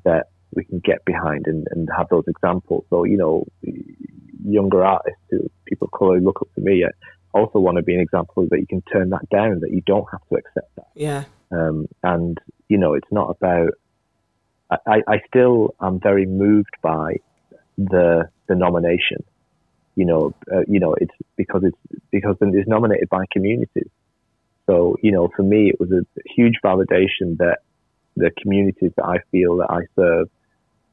that 0.04 0.28
we 0.54 0.64
can 0.64 0.80
get 0.80 1.04
behind 1.06 1.48
and, 1.48 1.68
and 1.72 1.90
have 1.96 2.08
those 2.10 2.26
examples. 2.28 2.86
So, 2.90 3.04
you 3.04 3.18
know, 3.18 3.46
younger 4.44 4.84
artists 4.84 5.22
who 5.30 5.50
people 5.66 5.88
clearly 5.88 6.22
look 6.22 6.42
up 6.42 6.54
to 6.56 6.62
me 6.62 6.86
I 7.36 7.38
also 7.38 7.60
want 7.60 7.78
to 7.78 7.84
be 7.84 7.94
an 7.94 8.00
example 8.00 8.48
that 8.50 8.60
you 8.60 8.68
can 8.68 8.82
turn 8.82 9.10
that 9.10 9.28
down, 9.30 9.60
that 9.60 9.72
you 9.72 9.82
don't 9.86 10.08
have 10.10 10.22
to 10.30 10.36
accept 10.36 10.74
that. 10.78 10.88
Yeah. 10.96 11.26
Um, 11.52 11.88
and, 12.02 12.38
you 12.70 12.78
know, 12.78 12.94
it's 12.94 13.12
not 13.12 13.30
about, 13.30 13.72
I, 14.72 15.02
I 15.08 15.18
still 15.28 15.76
am 15.82 16.00
very 16.00 16.26
moved 16.26 16.76
by 16.82 17.18
the, 17.78 18.30
the 18.48 18.56
nomination. 18.56 19.24
You 19.96 20.06
know, 20.06 20.34
uh, 20.52 20.62
you 20.68 20.80
know, 20.80 20.96
it's 21.00 21.14
because 21.36 21.64
it's, 21.66 22.02
because 22.10 22.38
it's 22.40 22.70
nominated 22.70 23.10
by 23.10 23.26
communities. 23.32 23.90
So, 24.68 24.98
you 25.02 25.12
know, 25.12 25.30
for 25.36 25.44
me, 25.44 25.70
it 25.70 25.80
was 25.80 25.92
a 25.92 26.06
huge 26.36 26.56
validation 26.64 27.38
that 27.38 27.60
the 28.16 28.32
communities 28.42 28.92
that 28.96 29.06
I 29.06 29.18
feel 29.32 29.58
that 29.58 29.70
I 29.70 29.82
serve, 29.96 30.30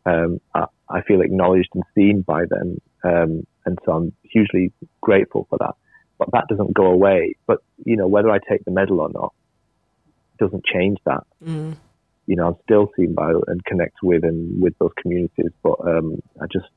um, 0.05 0.41
I, 0.55 0.67
I, 0.88 1.02
feel 1.02 1.21
acknowledged 1.21 1.71
and 1.75 1.85
seen 1.95 2.23
by 2.23 2.45
them. 2.47 2.81
Um, 3.05 3.47
and 3.64 3.79
so 3.85 3.93
I'm 3.93 4.12
hugely 4.25 4.73
grateful 5.00 5.47
for 5.49 5.59
that 5.59 5.75
but 6.23 6.31
that 6.33 6.47
doesn't 6.49 6.75
go 6.75 6.87
away. 6.87 7.35
But 7.47 7.59
you 7.85 7.97
know, 7.97 8.07
whether 8.07 8.31
I 8.31 8.38
take 8.49 8.64
the 8.64 8.71
medal 8.71 9.00
or 9.00 9.11
not 9.12 9.33
doesn't 10.38 10.64
change 10.64 10.99
that. 11.05 11.25
Mm. 11.45 11.76
You 12.26 12.37
know, 12.37 12.47
I'm 12.49 12.57
still 12.62 12.91
seen 12.97 13.14
by 13.14 13.33
and 13.47 13.64
connect 13.64 13.97
with 14.02 14.25
and 14.25 14.62
with 14.62 14.79
those 14.79 14.93
communities, 15.00 15.50
but 15.62 15.81
um, 15.81 16.23
I 16.41 16.47
just 16.47 16.69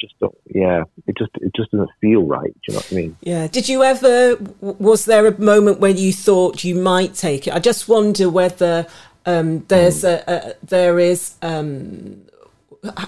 just 0.00 0.18
don't 0.18 0.36
yeah 0.46 0.82
it 1.06 1.16
just 1.16 1.30
it 1.36 1.52
just 1.54 1.70
doesn't 1.70 1.90
feel 2.00 2.22
right 2.26 2.52
do 2.52 2.60
you 2.68 2.74
know 2.74 2.78
what 2.78 2.92
i 2.92 2.94
mean 2.94 3.16
yeah 3.20 3.46
did 3.46 3.68
you 3.68 3.82
ever 3.82 4.36
was 4.60 5.04
there 5.04 5.26
a 5.26 5.40
moment 5.40 5.78
when 5.80 5.96
you 5.96 6.12
thought 6.12 6.64
you 6.64 6.74
might 6.74 7.14
take 7.14 7.46
it 7.46 7.54
i 7.54 7.58
just 7.58 7.88
wonder 7.88 8.28
whether 8.30 8.86
um, 9.26 9.66
there's 9.68 10.02
mm. 10.02 10.24
a, 10.26 10.32
a, 10.32 10.54
there 10.62 10.98
is 10.98 11.34
um, 11.42 12.22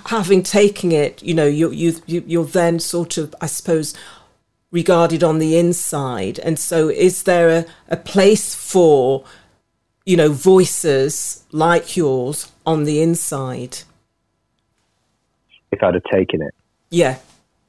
having 0.07 0.43
taken 0.43 0.93
it 0.93 1.23
you 1.23 1.33
know 1.33 1.47
you 1.47 1.71
you 1.71 1.95
you're 2.07 2.45
then 2.45 2.79
sort 2.79 3.17
of 3.17 3.35
i 3.41 3.47
suppose 3.47 3.95
regarded 4.73 5.23
on 5.23 5.39
the 5.39 5.57
inside. 5.57 6.41
And 6.41 6.59
so, 6.59 6.89
is 6.89 7.23
there 7.23 7.49
a, 7.51 7.65
a 7.89 7.97
place 7.97 8.57
for, 8.57 9.25
you 10.05 10.17
know, 10.17 10.33
voices 10.33 11.45
like 11.53 11.97
yours 11.97 12.51
on 12.67 12.85
the 12.85 13.01
inside? 13.01 13.79
If 15.71 15.83
I'd 15.83 15.95
have 15.95 16.03
taken 16.05 16.43
it. 16.43 16.55
Yeah. 16.93 17.19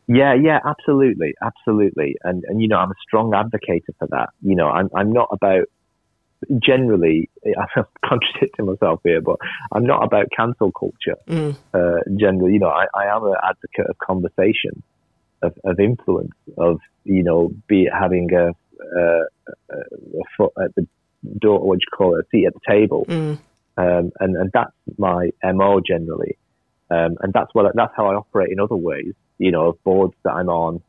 Yeah, 0.06 0.34
yeah, 0.34 0.60
absolutely, 0.66 1.34
absolutely, 1.42 2.18
and 2.26 2.44
and 2.46 2.62
you 2.62 2.68
know 2.68 2.76
I'm 2.76 2.92
a 2.92 2.96
strong 3.02 3.34
advocate 3.34 3.86
for 3.98 4.08
that. 4.10 4.32
You 4.42 4.54
know, 4.54 4.68
I'm 4.68 4.90
I'm 4.94 5.14
not 5.14 5.30
about 5.32 5.70
generally 6.60 7.30
I'm 7.46 7.86
contradicting 8.06 8.66
myself 8.66 9.00
here, 9.06 9.22
but 9.22 9.38
I'm 9.72 9.86
not 9.86 10.04
about 10.04 10.28
cancel 10.36 10.74
culture. 10.74 11.18
Mm. 11.28 11.56
Uh, 11.74 12.02
generally, 12.18 12.54
you 12.54 12.60
know, 12.60 12.70
I, 12.70 12.86
I 12.94 13.16
am 13.16 13.24
an 13.24 13.36
advocate 13.42 13.90
of 13.90 13.98
conversation, 14.00 14.84
of, 15.42 15.54
of 15.64 15.80
influence, 15.80 16.36
of 16.58 16.80
you 17.06 17.24
know, 17.24 17.54
be 17.68 17.84
it 17.84 17.94
having 17.98 18.30
a, 18.34 18.50
a, 19.00 19.22
a 19.72 20.24
foot 20.38 20.52
at 20.62 20.76
the 20.76 20.86
door, 21.40 21.66
what 21.66 21.80
do 21.80 21.86
you 21.90 21.98
call 21.98 22.16
it, 22.16 22.26
a 22.26 22.28
seat 22.30 22.46
at 22.46 22.54
the 22.54 22.60
table. 22.70 23.06
Mm. 23.08 23.40
Um, 23.76 24.12
and, 24.20 24.36
and 24.36 24.52
that's 24.54 24.72
my 24.98 25.30
MO 25.44 25.80
generally. 25.80 26.38
Um, 26.94 27.18
and 27.22 27.34
that's 27.34 27.50
what, 27.54 27.66
that's 27.76 27.94
how 27.96 28.08
I 28.08 28.16
operate 28.16 28.52
in 28.52 28.60
other 28.60 28.76
ways, 28.76 29.14
you 29.40 29.52
know, 29.52 29.78
boards 29.84 30.14
that 30.24 30.34
I'm 30.34 30.50
on 30.50 30.82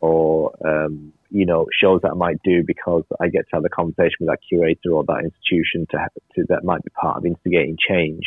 or, 0.00 0.54
um, 0.64 1.12
you 1.30 1.46
know, 1.46 1.66
shows 1.72 2.00
that 2.02 2.12
I 2.12 2.14
might 2.14 2.40
do 2.44 2.62
because 2.64 3.02
I 3.20 3.28
get 3.28 3.48
to 3.50 3.56
have 3.56 3.64
a 3.64 3.68
conversation 3.68 4.16
with 4.20 4.28
that 4.28 4.38
curator 4.48 4.92
or 4.92 5.04
that 5.04 5.24
institution 5.24 5.86
to, 5.90 6.08
to 6.36 6.44
that 6.48 6.64
might 6.64 6.82
be 6.82 6.90
part 6.90 7.16
of 7.16 7.26
instigating 7.26 7.76
change. 7.76 8.22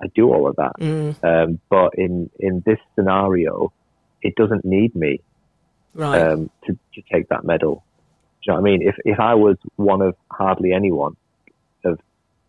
I 0.00 0.06
do 0.14 0.32
all 0.32 0.48
of 0.48 0.56
that. 0.56 0.72
Mm. 0.80 1.24
Um, 1.24 1.60
but 1.68 1.90
in, 1.96 2.30
in 2.38 2.62
this 2.64 2.78
scenario, 2.94 3.72
it 4.22 4.34
doesn't 4.36 4.64
need 4.64 4.94
me 4.94 5.20
right. 5.94 6.22
um, 6.22 6.50
to, 6.66 6.78
to 6.94 7.02
take 7.12 7.28
that 7.28 7.44
medal. 7.44 7.84
Do 8.42 8.52
you 8.52 8.52
know 8.52 8.62
what 8.62 8.68
I 8.68 8.70
mean? 8.70 8.88
If 8.88 8.94
if 9.04 9.20
I 9.20 9.34
was 9.34 9.56
one 9.76 10.00
of 10.00 10.14
hardly 10.30 10.72
anyone 10.72 11.16
of 11.84 11.98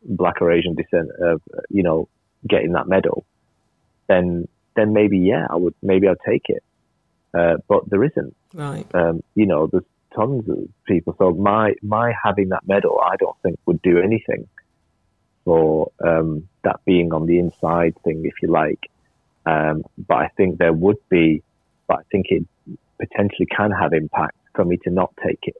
black 0.03 0.41
or 0.41 0.51
Asian 0.51 0.75
descent 0.75 1.09
of 1.19 1.41
you 1.69 1.83
know 1.83 2.07
getting 2.47 2.73
that 2.73 2.87
medal, 2.87 3.25
then 4.09 4.47
then 4.75 4.91
maybe 4.91 5.17
yeah, 5.17 5.47
I 5.49 5.55
would 5.55 5.75
maybe 5.81 6.07
I'd 6.09 6.17
take 6.27 6.45
it. 6.49 6.63
Uh, 7.33 7.57
but 7.67 7.89
there 7.89 8.03
isn't. 8.03 8.35
Right. 8.53 8.85
Um, 8.93 9.23
you 9.35 9.45
know, 9.45 9.67
there's 9.67 9.83
tons 10.15 10.49
of 10.49 10.57
people. 10.85 11.15
So 11.17 11.31
my 11.31 11.75
my 11.81 12.11
having 12.23 12.49
that 12.49 12.67
medal, 12.67 12.99
I 12.99 13.15
don't 13.17 13.37
think 13.43 13.59
would 13.65 13.81
do 13.81 13.99
anything 13.99 14.47
for 15.45 15.91
um, 16.05 16.47
that 16.63 16.79
being 16.85 17.13
on 17.13 17.25
the 17.27 17.39
inside 17.39 17.95
thing, 18.03 18.25
if 18.25 18.33
you 18.41 18.49
like. 18.51 18.89
Um, 19.45 19.83
but 20.07 20.17
I 20.17 20.27
think 20.35 20.57
there 20.57 20.73
would 20.73 20.97
be. 21.09 21.41
But 21.87 21.99
I 21.99 22.03
think 22.11 22.27
it 22.29 22.45
potentially 22.99 23.47
can 23.47 23.71
have 23.71 23.93
impact 23.93 24.37
for 24.55 24.65
me 24.65 24.77
to 24.83 24.89
not 24.89 25.13
take 25.25 25.39
it. 25.43 25.55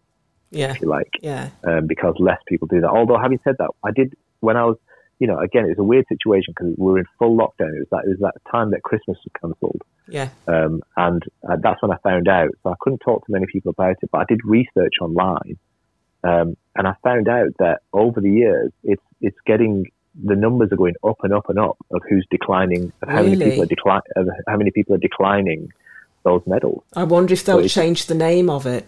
Yeah. 0.51 0.71
If 0.71 0.81
you 0.81 0.87
like. 0.87 1.11
Yeah. 1.21 1.49
Um, 1.63 1.87
because 1.87 2.15
less 2.19 2.39
people 2.47 2.67
do 2.67 2.81
that. 2.81 2.89
Although 2.89 3.17
having 3.17 3.39
said 3.43 3.55
that, 3.59 3.69
I 3.83 3.91
did 3.91 4.15
when 4.39 4.57
I 4.57 4.65
was, 4.65 4.77
you 5.19 5.27
know, 5.27 5.37
again, 5.37 5.65
it 5.65 5.69
was 5.69 5.79
a 5.79 5.83
weird 5.83 6.05
situation 6.07 6.53
because 6.55 6.73
we 6.77 6.91
were 6.91 6.99
in 6.99 7.05
full 7.17 7.37
lockdown. 7.37 7.75
It 7.75 7.79
was 7.79 7.87
that 7.91 8.05
it 8.05 8.09
was 8.09 8.19
that 8.21 8.35
time 8.49 8.71
that 8.71 8.83
Christmas 8.83 9.17
was 9.17 9.31
cancelled. 9.39 9.81
Yeah. 10.07 10.29
Um, 10.47 10.81
and 10.95 11.21
uh, 11.47 11.57
that's 11.61 11.81
when 11.81 11.91
I 11.91 11.97
found 11.97 12.27
out. 12.27 12.49
So 12.63 12.71
I 12.71 12.75
couldn't 12.79 12.99
talk 12.99 13.25
to 13.25 13.31
many 13.31 13.45
people 13.51 13.71
about 13.71 13.97
it, 14.01 14.09
but 14.11 14.19
I 14.19 14.25
did 14.27 14.39
research 14.45 14.93
online, 15.01 15.57
um, 16.23 16.55
and 16.75 16.87
I 16.87 16.93
found 17.03 17.27
out 17.27 17.49
that 17.59 17.81
over 17.91 18.21
the 18.21 18.31
years, 18.31 18.71
it's 18.83 19.03
it's 19.21 19.37
getting 19.45 19.85
the 20.23 20.35
numbers 20.35 20.69
are 20.71 20.77
going 20.77 20.95
up 21.03 21.17
and 21.23 21.33
up 21.33 21.49
and 21.49 21.59
up 21.59 21.77
of 21.91 22.01
who's 22.09 22.25
declining, 22.31 22.91
of 23.01 23.09
how 23.09 23.21
really? 23.21 23.35
many 23.35 23.51
people 23.51 23.63
are 23.63 23.67
declining, 23.67 24.03
how 24.47 24.57
many 24.57 24.71
people 24.71 24.95
are 24.95 24.99
declining 24.99 25.69
those 26.23 26.41
medals. 26.45 26.83
I 26.95 27.03
wonder 27.03 27.33
if 27.33 27.45
they'll 27.45 27.67
change 27.67 28.07
the 28.07 28.15
name 28.15 28.49
of 28.49 28.65
it. 28.65 28.87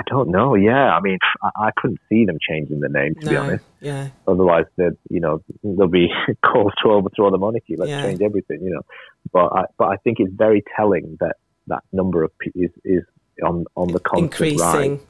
I 0.00 0.02
don't 0.08 0.30
know. 0.30 0.54
Yeah, 0.54 0.96
I 0.96 1.00
mean, 1.00 1.18
I, 1.42 1.50
I 1.66 1.70
couldn't 1.76 2.00
see 2.08 2.24
them 2.24 2.38
changing 2.40 2.80
the 2.80 2.88
name 2.88 3.14
to 3.16 3.24
no, 3.26 3.30
be 3.30 3.36
honest. 3.36 3.64
Yeah. 3.80 4.08
Otherwise, 4.26 4.64
they 4.76 4.88
you 5.10 5.20
know 5.20 5.42
they'll 5.62 5.88
be 5.88 6.08
calls 6.44 6.72
to 6.82 6.90
overthrow 6.90 7.30
the 7.30 7.36
monarchy. 7.36 7.76
Let's 7.76 7.90
yeah. 7.90 8.02
change 8.02 8.22
everything. 8.22 8.62
You 8.62 8.70
know, 8.70 8.82
but 9.30 9.46
I, 9.52 9.64
but 9.76 9.88
I 9.88 9.96
think 9.96 10.18
it's 10.18 10.32
very 10.32 10.62
telling 10.74 11.18
that 11.20 11.36
that 11.66 11.82
number 11.92 12.22
of 12.22 12.30
is 12.54 12.70
is 12.82 13.02
on 13.44 13.66
on 13.76 13.88
the 13.88 14.00
constant 14.00 14.32
increasing. 14.32 14.92
Rise. 14.92 15.00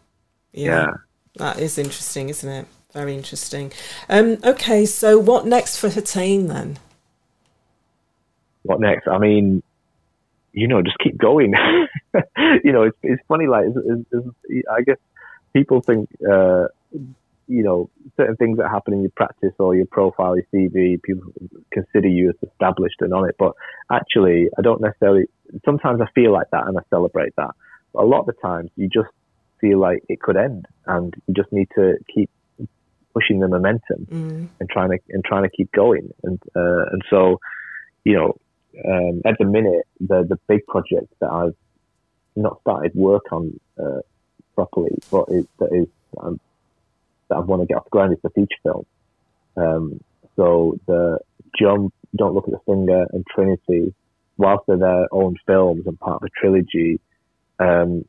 Yeah. 0.53 0.65
yeah. 0.65 0.91
That 1.37 1.61
is 1.61 1.79
interesting, 1.79 2.29
isn't 2.29 2.49
it? 2.49 2.67
Very 2.93 3.15
interesting. 3.15 3.73
Um, 4.09 4.39
okay, 4.43 4.85
so 4.85 5.21
what 5.21 5.47
next 5.47 5.77
for 5.77 5.89
Hetain 5.89 6.49
then? 6.49 6.79
What 8.63 8.81
next? 8.81 9.07
I 9.07 9.19
mean, 9.19 9.63
you 10.53 10.67
know, 10.67 10.83
just 10.83 10.99
keep 10.99 11.17
going. 11.17 11.55
you 12.65 12.73
know, 12.73 12.85
it's, 12.85 12.99
it's 13.03 13.23
funny. 13.29 13.47
Like, 13.47 13.67
it's, 13.69 14.07
it's, 14.13 14.67
I 14.71 14.83
guess 14.83 14.99
people 15.53 15.81
think, 15.81 16.09
uh, 16.31 16.67
you 17.51 17.65
know, 17.65 17.91
certain 18.17 18.37
things 18.37 18.59
that 18.59 18.71
happen 18.71 18.95
in 18.95 19.03
your 19.03 19.11
practice 19.17 19.53
or 19.59 19.75
your 19.75 19.87
profile, 19.87 20.37
your 20.37 20.47
CV, 20.55 21.03
people 21.03 21.33
consider 21.73 22.09
you 22.09 22.31
as 22.31 22.49
established 22.49 22.97
and 23.01 23.13
on 23.13 23.29
it. 23.29 23.35
But 23.39 23.53
actually, 23.91 24.49
I 24.57 24.63
don't 24.63 24.81
necessarily, 24.81 25.25
sometimes 25.65 26.01
I 26.01 26.07
feel 26.15 26.33
like 26.33 26.51
that 26.53 26.67
and 26.67 26.79
I 26.79 26.83
celebrate 26.91 27.35
that. 27.37 27.51
But 27.93 28.05
a 28.05 28.07
lot 28.07 28.21
of 28.21 28.27
the 28.27 28.35
times 28.41 28.71
you 28.77 28.89
just 28.89 29.09
feel 29.61 29.81
like 29.81 30.05
it 30.09 30.21
could 30.21 30.37
end 30.37 30.67
and 30.87 31.13
you 31.27 31.35
just 31.35 31.53
need 31.53 31.69
to 31.75 31.95
keep 32.15 32.31
pushing 33.13 33.41
the 33.41 33.49
momentum 33.49 34.07
mm. 34.07 34.49
and 34.61 34.71
trying 34.71 34.91
to, 34.91 34.99
and 35.09 35.25
trying 35.25 35.43
to 35.43 35.51
keep 35.51 35.73
going. 35.73 36.09
And, 36.23 36.41
uh, 36.55 36.85
and 36.93 37.03
so, 37.11 37.41
you 38.05 38.15
know, 38.15 38.39
um, 38.89 39.23
at 39.27 39.35
the 39.41 39.45
minute, 39.45 39.87
the, 39.99 40.25
the 40.29 40.39
big 40.47 40.65
project 40.67 41.13
that 41.21 41.31
I've 41.31 41.57
not 42.37 42.61
started 42.61 42.95
work 42.95 43.33
on, 43.33 43.59
uh, 43.83 44.01
properly, 44.55 44.97
but 45.11 45.27
it, 45.29 45.49
that 45.59 45.73
is, 45.73 45.89
um, 46.19 46.41
that 47.29 47.37
I 47.37 47.41
want 47.41 47.63
to 47.63 47.67
get 47.67 47.77
off 47.77 47.85
the 47.85 47.91
ground 47.91 48.13
is 48.13 48.19
a 48.25 48.31
feature 48.31 48.57
film. 48.63 48.87
Um, 49.57 50.01
so 50.37 50.79
the 50.87 51.19
Jump, 51.59 51.93
Don't 52.17 52.35
Look 52.35 52.49
at 52.49 52.53
the 52.53 52.61
Finger, 52.67 53.07
and 53.13 53.25
Trinity, 53.27 53.95
whilst 54.37 54.67
they're 54.67 54.79
their 54.79 55.07
own 55.13 55.37
films 55.47 55.87
and 55.87 55.99
part 55.99 56.23
of 56.23 56.27
a 56.27 56.41
trilogy, 56.41 57.01
um, 57.59 58.05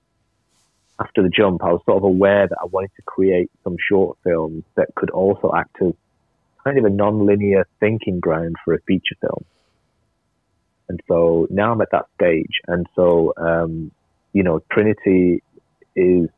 after 0.99 1.23
the 1.23 1.29
jump, 1.29 1.63
I 1.63 1.71
was 1.71 1.81
sort 1.86 1.97
of 1.97 2.03
aware 2.03 2.47
that 2.47 2.57
I 2.62 2.65
wanted 2.65 2.91
to 2.95 3.01
create 3.01 3.49
some 3.63 3.75
short 3.89 4.17
films 4.23 4.63
that 4.75 4.93
could 4.95 5.10
also 5.10 5.51
act 5.55 5.77
as 5.81 5.93
kind 6.63 6.77
of 6.77 6.86
a 6.86 6.89
non-linear 6.89 7.65
thinking 7.79 8.19
ground 8.19 8.55
for 8.63 8.75
a 8.75 8.81
feature 8.81 9.15
film. 9.19 9.43
And 10.89 11.01
so 11.07 11.47
now 11.49 11.71
I'm 11.71 11.81
at 11.81 11.91
that 11.91 12.05
stage. 12.15 12.60
And 12.67 12.86
so, 12.95 13.34
um, 13.36 13.91
you 14.33 14.43
know, 14.43 14.61
Trinity 14.71 15.43
is 15.95 16.29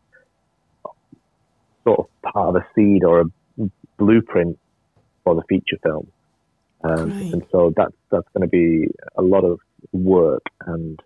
sort 1.84 2.00
of 2.00 2.32
part 2.34 2.50
of 2.50 2.56
a 2.56 2.66
seed 2.76 3.04
or 3.04 3.22
a 3.22 3.70
blueprint 3.98 4.58
for 5.24 5.36
the 5.36 5.44
feature 5.50 5.78
film. 5.84 6.08
Um, 6.84 7.12
and 7.12 7.46
so 7.52 7.74
that's 7.76 7.96
that's 8.12 8.28
going 8.34 8.42
to 8.42 8.48
be 8.48 8.88
a 9.16 9.22
lot 9.22 9.46
of 9.46 9.60
work, 9.94 10.44
and 10.66 11.02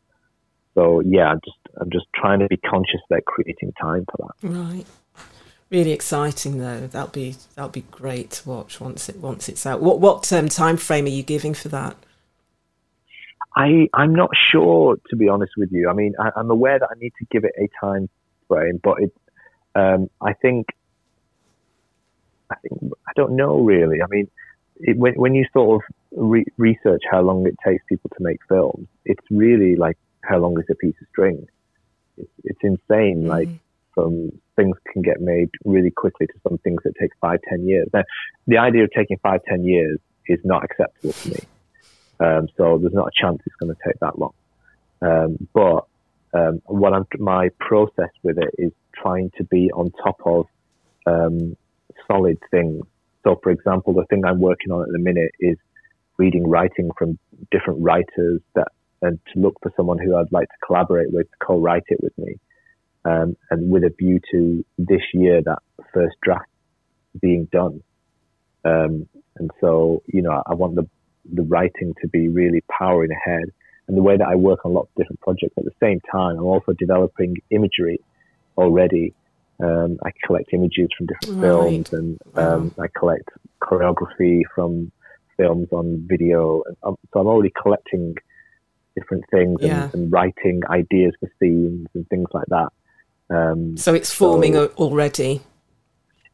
so 0.74 1.02
yeah, 1.02 1.28
I'm 1.28 1.40
just 1.46 1.58
I'm 1.80 1.92
just 1.92 2.08
trying 2.16 2.40
to 2.40 2.48
be 2.48 2.58
conscious 2.58 3.00
about 3.10 3.26
creating 3.26 3.74
time 3.80 4.06
for 4.12 4.18
that. 4.42 4.48
Right. 4.48 4.86
Really 5.70 5.92
exciting 5.92 6.58
though. 6.58 6.88
That'll 6.88 7.10
be 7.10 7.36
that'll 7.56 7.70
be 7.70 7.86
great 7.92 8.32
to 8.32 8.50
watch 8.50 8.80
once 8.82 9.08
it 9.08 9.18
once 9.18 9.50
it's 9.50 9.68
out. 9.68 9.82
What 9.82 10.00
what 10.00 10.32
um, 10.34 10.50
time 10.50 10.78
frame 10.78 11.06
are 11.06 11.10
you 11.10 11.22
giving 11.22 11.54
for 11.54 11.68
that? 11.70 11.96
I 13.58 13.90
I'm 13.94 14.14
not 14.14 14.30
sure 14.52 14.98
to 15.10 15.16
be 15.16 15.28
honest 15.28 15.54
with 15.58 15.70
you. 15.72 15.90
I 15.90 15.94
mean, 15.94 16.14
I, 16.20 16.40
am 16.40 16.52
aware 16.52 16.78
that 16.78 16.90
I 16.92 17.00
need 17.00 17.14
to 17.20 17.26
give 17.32 17.44
it 17.44 17.54
a 17.60 17.68
time 17.84 18.08
frame, 18.48 18.80
but 18.82 19.02
it 19.02 19.14
um, 19.74 20.10
I 20.22 20.34
think, 20.34 20.68
I 22.52 22.56
think, 22.62 22.94
I 23.08 23.12
don't 23.16 23.36
know 23.36 23.60
really. 23.60 24.02
I 24.02 24.06
mean, 24.10 24.30
it, 24.76 24.96
when, 24.96 25.16
when 25.16 25.34
you 25.34 25.46
sort 25.54 25.82
of 25.82 25.96
re- 26.16 26.46
research 26.58 27.02
how 27.10 27.22
long 27.22 27.48
it 27.48 27.56
takes 27.66 27.84
people 27.90 28.12
to 28.16 28.24
make 28.24 28.38
films, 28.48 28.88
it's 29.06 29.26
really 29.32 29.76
like 29.76 29.98
how 30.22 30.38
long 30.38 30.60
is 30.60 30.66
a 30.70 30.76
piece 30.76 30.96
of 31.02 31.08
string? 31.10 31.48
It's, 32.18 32.30
it's 32.44 32.60
insane. 32.62 33.22
Mm-hmm. 33.22 33.28
Like 33.28 33.50
from 33.96 34.32
things 34.56 34.78
can 34.94 35.02
get 35.02 35.20
made 35.20 35.50
really 35.66 35.92
quickly 35.92 36.28
to 36.28 36.34
some 36.48 36.60
things 36.60 36.82
that 36.84 36.94
take 37.00 37.12
five, 37.20 37.40
ten 37.50 37.68
years. 37.68 37.88
Now, 37.92 38.04
the 38.46 38.60
idea 38.60 38.84
of 38.84 38.92
taking 38.96 39.18
five, 39.24 39.42
ten 39.50 39.64
years 39.64 39.98
is 40.28 40.40
not 40.44 40.64
acceptable 40.64 41.14
to 41.14 41.30
me. 41.32 41.40
Um, 42.20 42.48
so 42.58 42.78
there's 42.80 42.94
not 42.94 43.08
a 43.08 43.22
chance 43.22 43.40
it's 43.46 43.56
going 43.56 43.74
to 43.74 43.82
take 43.86 44.00
that 44.00 44.18
long. 44.18 44.34
Um, 45.02 45.48
but 45.54 45.86
um, 46.34 46.62
what 46.66 46.94
I'm, 46.94 47.06
my 47.20 47.50
process 47.60 48.10
with 48.24 48.38
it 48.38 48.50
is 48.58 48.72
trying 48.96 49.32
to 49.38 49.44
be 49.44 49.72
on 49.72 49.92
top 50.04 50.20
of 50.26 50.48
um, 51.06 51.56
solid 52.10 52.38
things. 52.52 52.84
So, 53.24 53.40
for 53.42 53.52
example, 53.52 53.94
the 53.94 54.06
thing 54.06 54.26
I'm 54.26 54.40
working 54.40 54.72
on 54.72 54.82
at 54.84 54.92
the 54.92 55.00
minute 55.00 55.32
is 55.40 55.58
reading 56.18 56.48
writing 56.48 56.90
from 56.98 57.20
different 57.52 57.82
writers 57.82 58.42
that, 58.56 58.70
and 59.02 59.20
to 59.34 59.40
look 59.40 59.56
for 59.62 59.72
someone 59.78 60.00
who 60.00 60.16
I'd 60.16 60.32
like 60.32 60.48
to 60.48 60.66
collaborate 60.66 61.12
with 61.12 61.30
to 61.30 61.38
co-write 61.46 61.84
it 61.88 62.02
with 62.02 62.18
me, 62.18 62.40
um, 63.06 63.38
and 63.52 63.70
with 63.70 63.84
a 63.84 63.94
view 63.98 64.20
to 64.32 64.66
this 64.78 65.02
year 65.14 65.42
that 65.44 65.60
first 65.94 66.16
draft 66.24 66.50
being 67.22 67.46
done. 67.52 67.84
Um, 68.66 69.08
and 69.38 69.52
so, 69.62 70.02
you 70.08 70.24
know, 70.24 70.42
I 70.46 70.56
want 70.56 70.76
the 70.76 70.88
the 71.32 71.44
writing 71.44 71.94
to 72.02 72.08
be 72.08 72.28
really 72.28 72.64
powering 72.70 73.12
ahead. 73.12 73.46
And 73.88 73.98
the 73.98 74.04
way 74.04 74.18
that 74.18 74.28
I 74.28 74.36
work 74.36 74.66
on 74.66 74.74
lots 74.74 74.90
of 74.90 74.96
different 74.96 75.22
projects 75.22 75.54
at 75.58 75.64
the 75.64 75.72
same 75.82 76.00
time, 76.12 76.38
I'm 76.38 76.46
also 76.46 76.74
developing 76.74 77.38
imagery 77.52 78.00
already. 78.58 79.14
Um, 79.60 79.98
I 80.04 80.12
collect 80.26 80.54
images 80.54 80.90
from 80.98 81.08
different 81.08 81.42
right. 81.42 81.50
films 81.50 81.94
and 81.94 82.20
um. 82.36 82.76
I 82.80 82.88
collect 82.96 83.30
choreography 83.62 84.42
from 84.54 84.92
films 85.38 85.68
on 85.72 86.06
video. 86.08 86.64
So 86.84 86.98
I'm 87.20 87.28
already 87.28 87.54
collecting 87.62 88.16
different 88.96 89.24
things 89.32 89.60
yeah. 89.62 89.86
and, 89.86 89.94
and, 89.94 90.12
writing 90.12 90.62
ideas 90.70 91.14
for 91.20 91.30
scenes 91.40 91.88
and 91.94 92.08
things 92.10 92.28
like 92.34 92.48
that. 92.48 92.70
Um, 93.30 93.78
so 93.78 93.94
it's 93.94 94.12
forming 94.12 94.54
so, 94.54 94.68
already. 94.78 95.42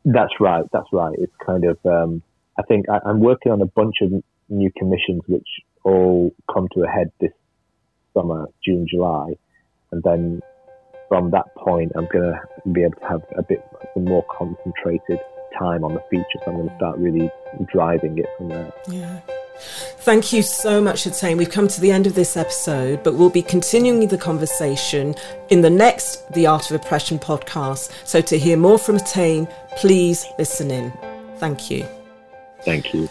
That's 0.06 0.34
right. 0.40 0.64
That's 0.72 0.88
right. 0.92 1.16
It's 1.18 1.34
kind 1.46 1.66
of. 1.66 1.78
Um, 1.86 2.22
I 2.58 2.62
think 2.64 2.86
I, 2.90 3.10
am 3.10 3.20
working 3.20 3.52
on 3.52 3.62
a 3.62 3.66
bunch 3.66 3.96
of 4.02 4.24
new 4.50 4.72
commissions, 4.78 5.22
which 5.28 5.48
all 5.84 6.34
come 6.54 6.68
to 6.74 6.84
a 6.84 6.88
head 6.88 7.12
this 7.20 7.32
summer, 8.14 8.48
June, 8.64 8.86
July, 8.90 9.34
and 9.92 10.02
then 10.04 10.42
from 11.08 11.32
that 11.32 11.54
point, 11.56 11.92
I'm 11.96 12.08
going 12.12 12.34
to 12.34 12.70
be 12.72 12.84
able 12.84 12.96
to 12.96 13.08
have 13.08 13.22
a 13.38 13.44
bit 13.44 13.64
more 13.96 14.26
concentrated 14.36 15.20
time 15.58 15.84
on 15.84 15.94
the 15.94 16.04
feature. 16.10 16.26
So 16.44 16.52
I'm 16.52 16.58
going 16.58 16.70
to 16.70 16.76
start 16.76 16.98
really 16.98 17.30
driving 17.72 18.18
it 18.18 18.26
from 18.38 18.50
there. 18.50 18.74
Yeah. 18.88 19.20
Thank 20.00 20.34
you 20.34 20.42
so 20.42 20.82
much, 20.82 21.04
Hetain. 21.04 21.38
We've 21.38 21.50
come 21.50 21.68
to 21.68 21.80
the 21.80 21.92
end 21.92 22.08
of 22.08 22.16
this 22.16 22.36
episode, 22.36 23.04
but 23.04 23.14
we'll 23.14 23.30
be 23.30 23.44
continuing 23.44 24.08
the 24.08 24.18
conversation 24.18 25.14
in 25.50 25.62
the 25.62 25.70
next 25.70 26.34
The 26.34 26.48
Art 26.48 26.72
of 26.72 26.82
Oppression 26.82 27.20
podcast. 27.20 27.92
So 28.04 28.20
to 28.22 28.40
hear 28.40 28.58
more 28.58 28.80
from 28.80 28.98
Hetain, 28.98 29.48
please 29.78 30.26
listen 30.40 30.72
in. 30.72 30.92
Thank 31.38 31.70
you. 31.70 31.86
Thank 32.64 32.94
you. 32.94 33.08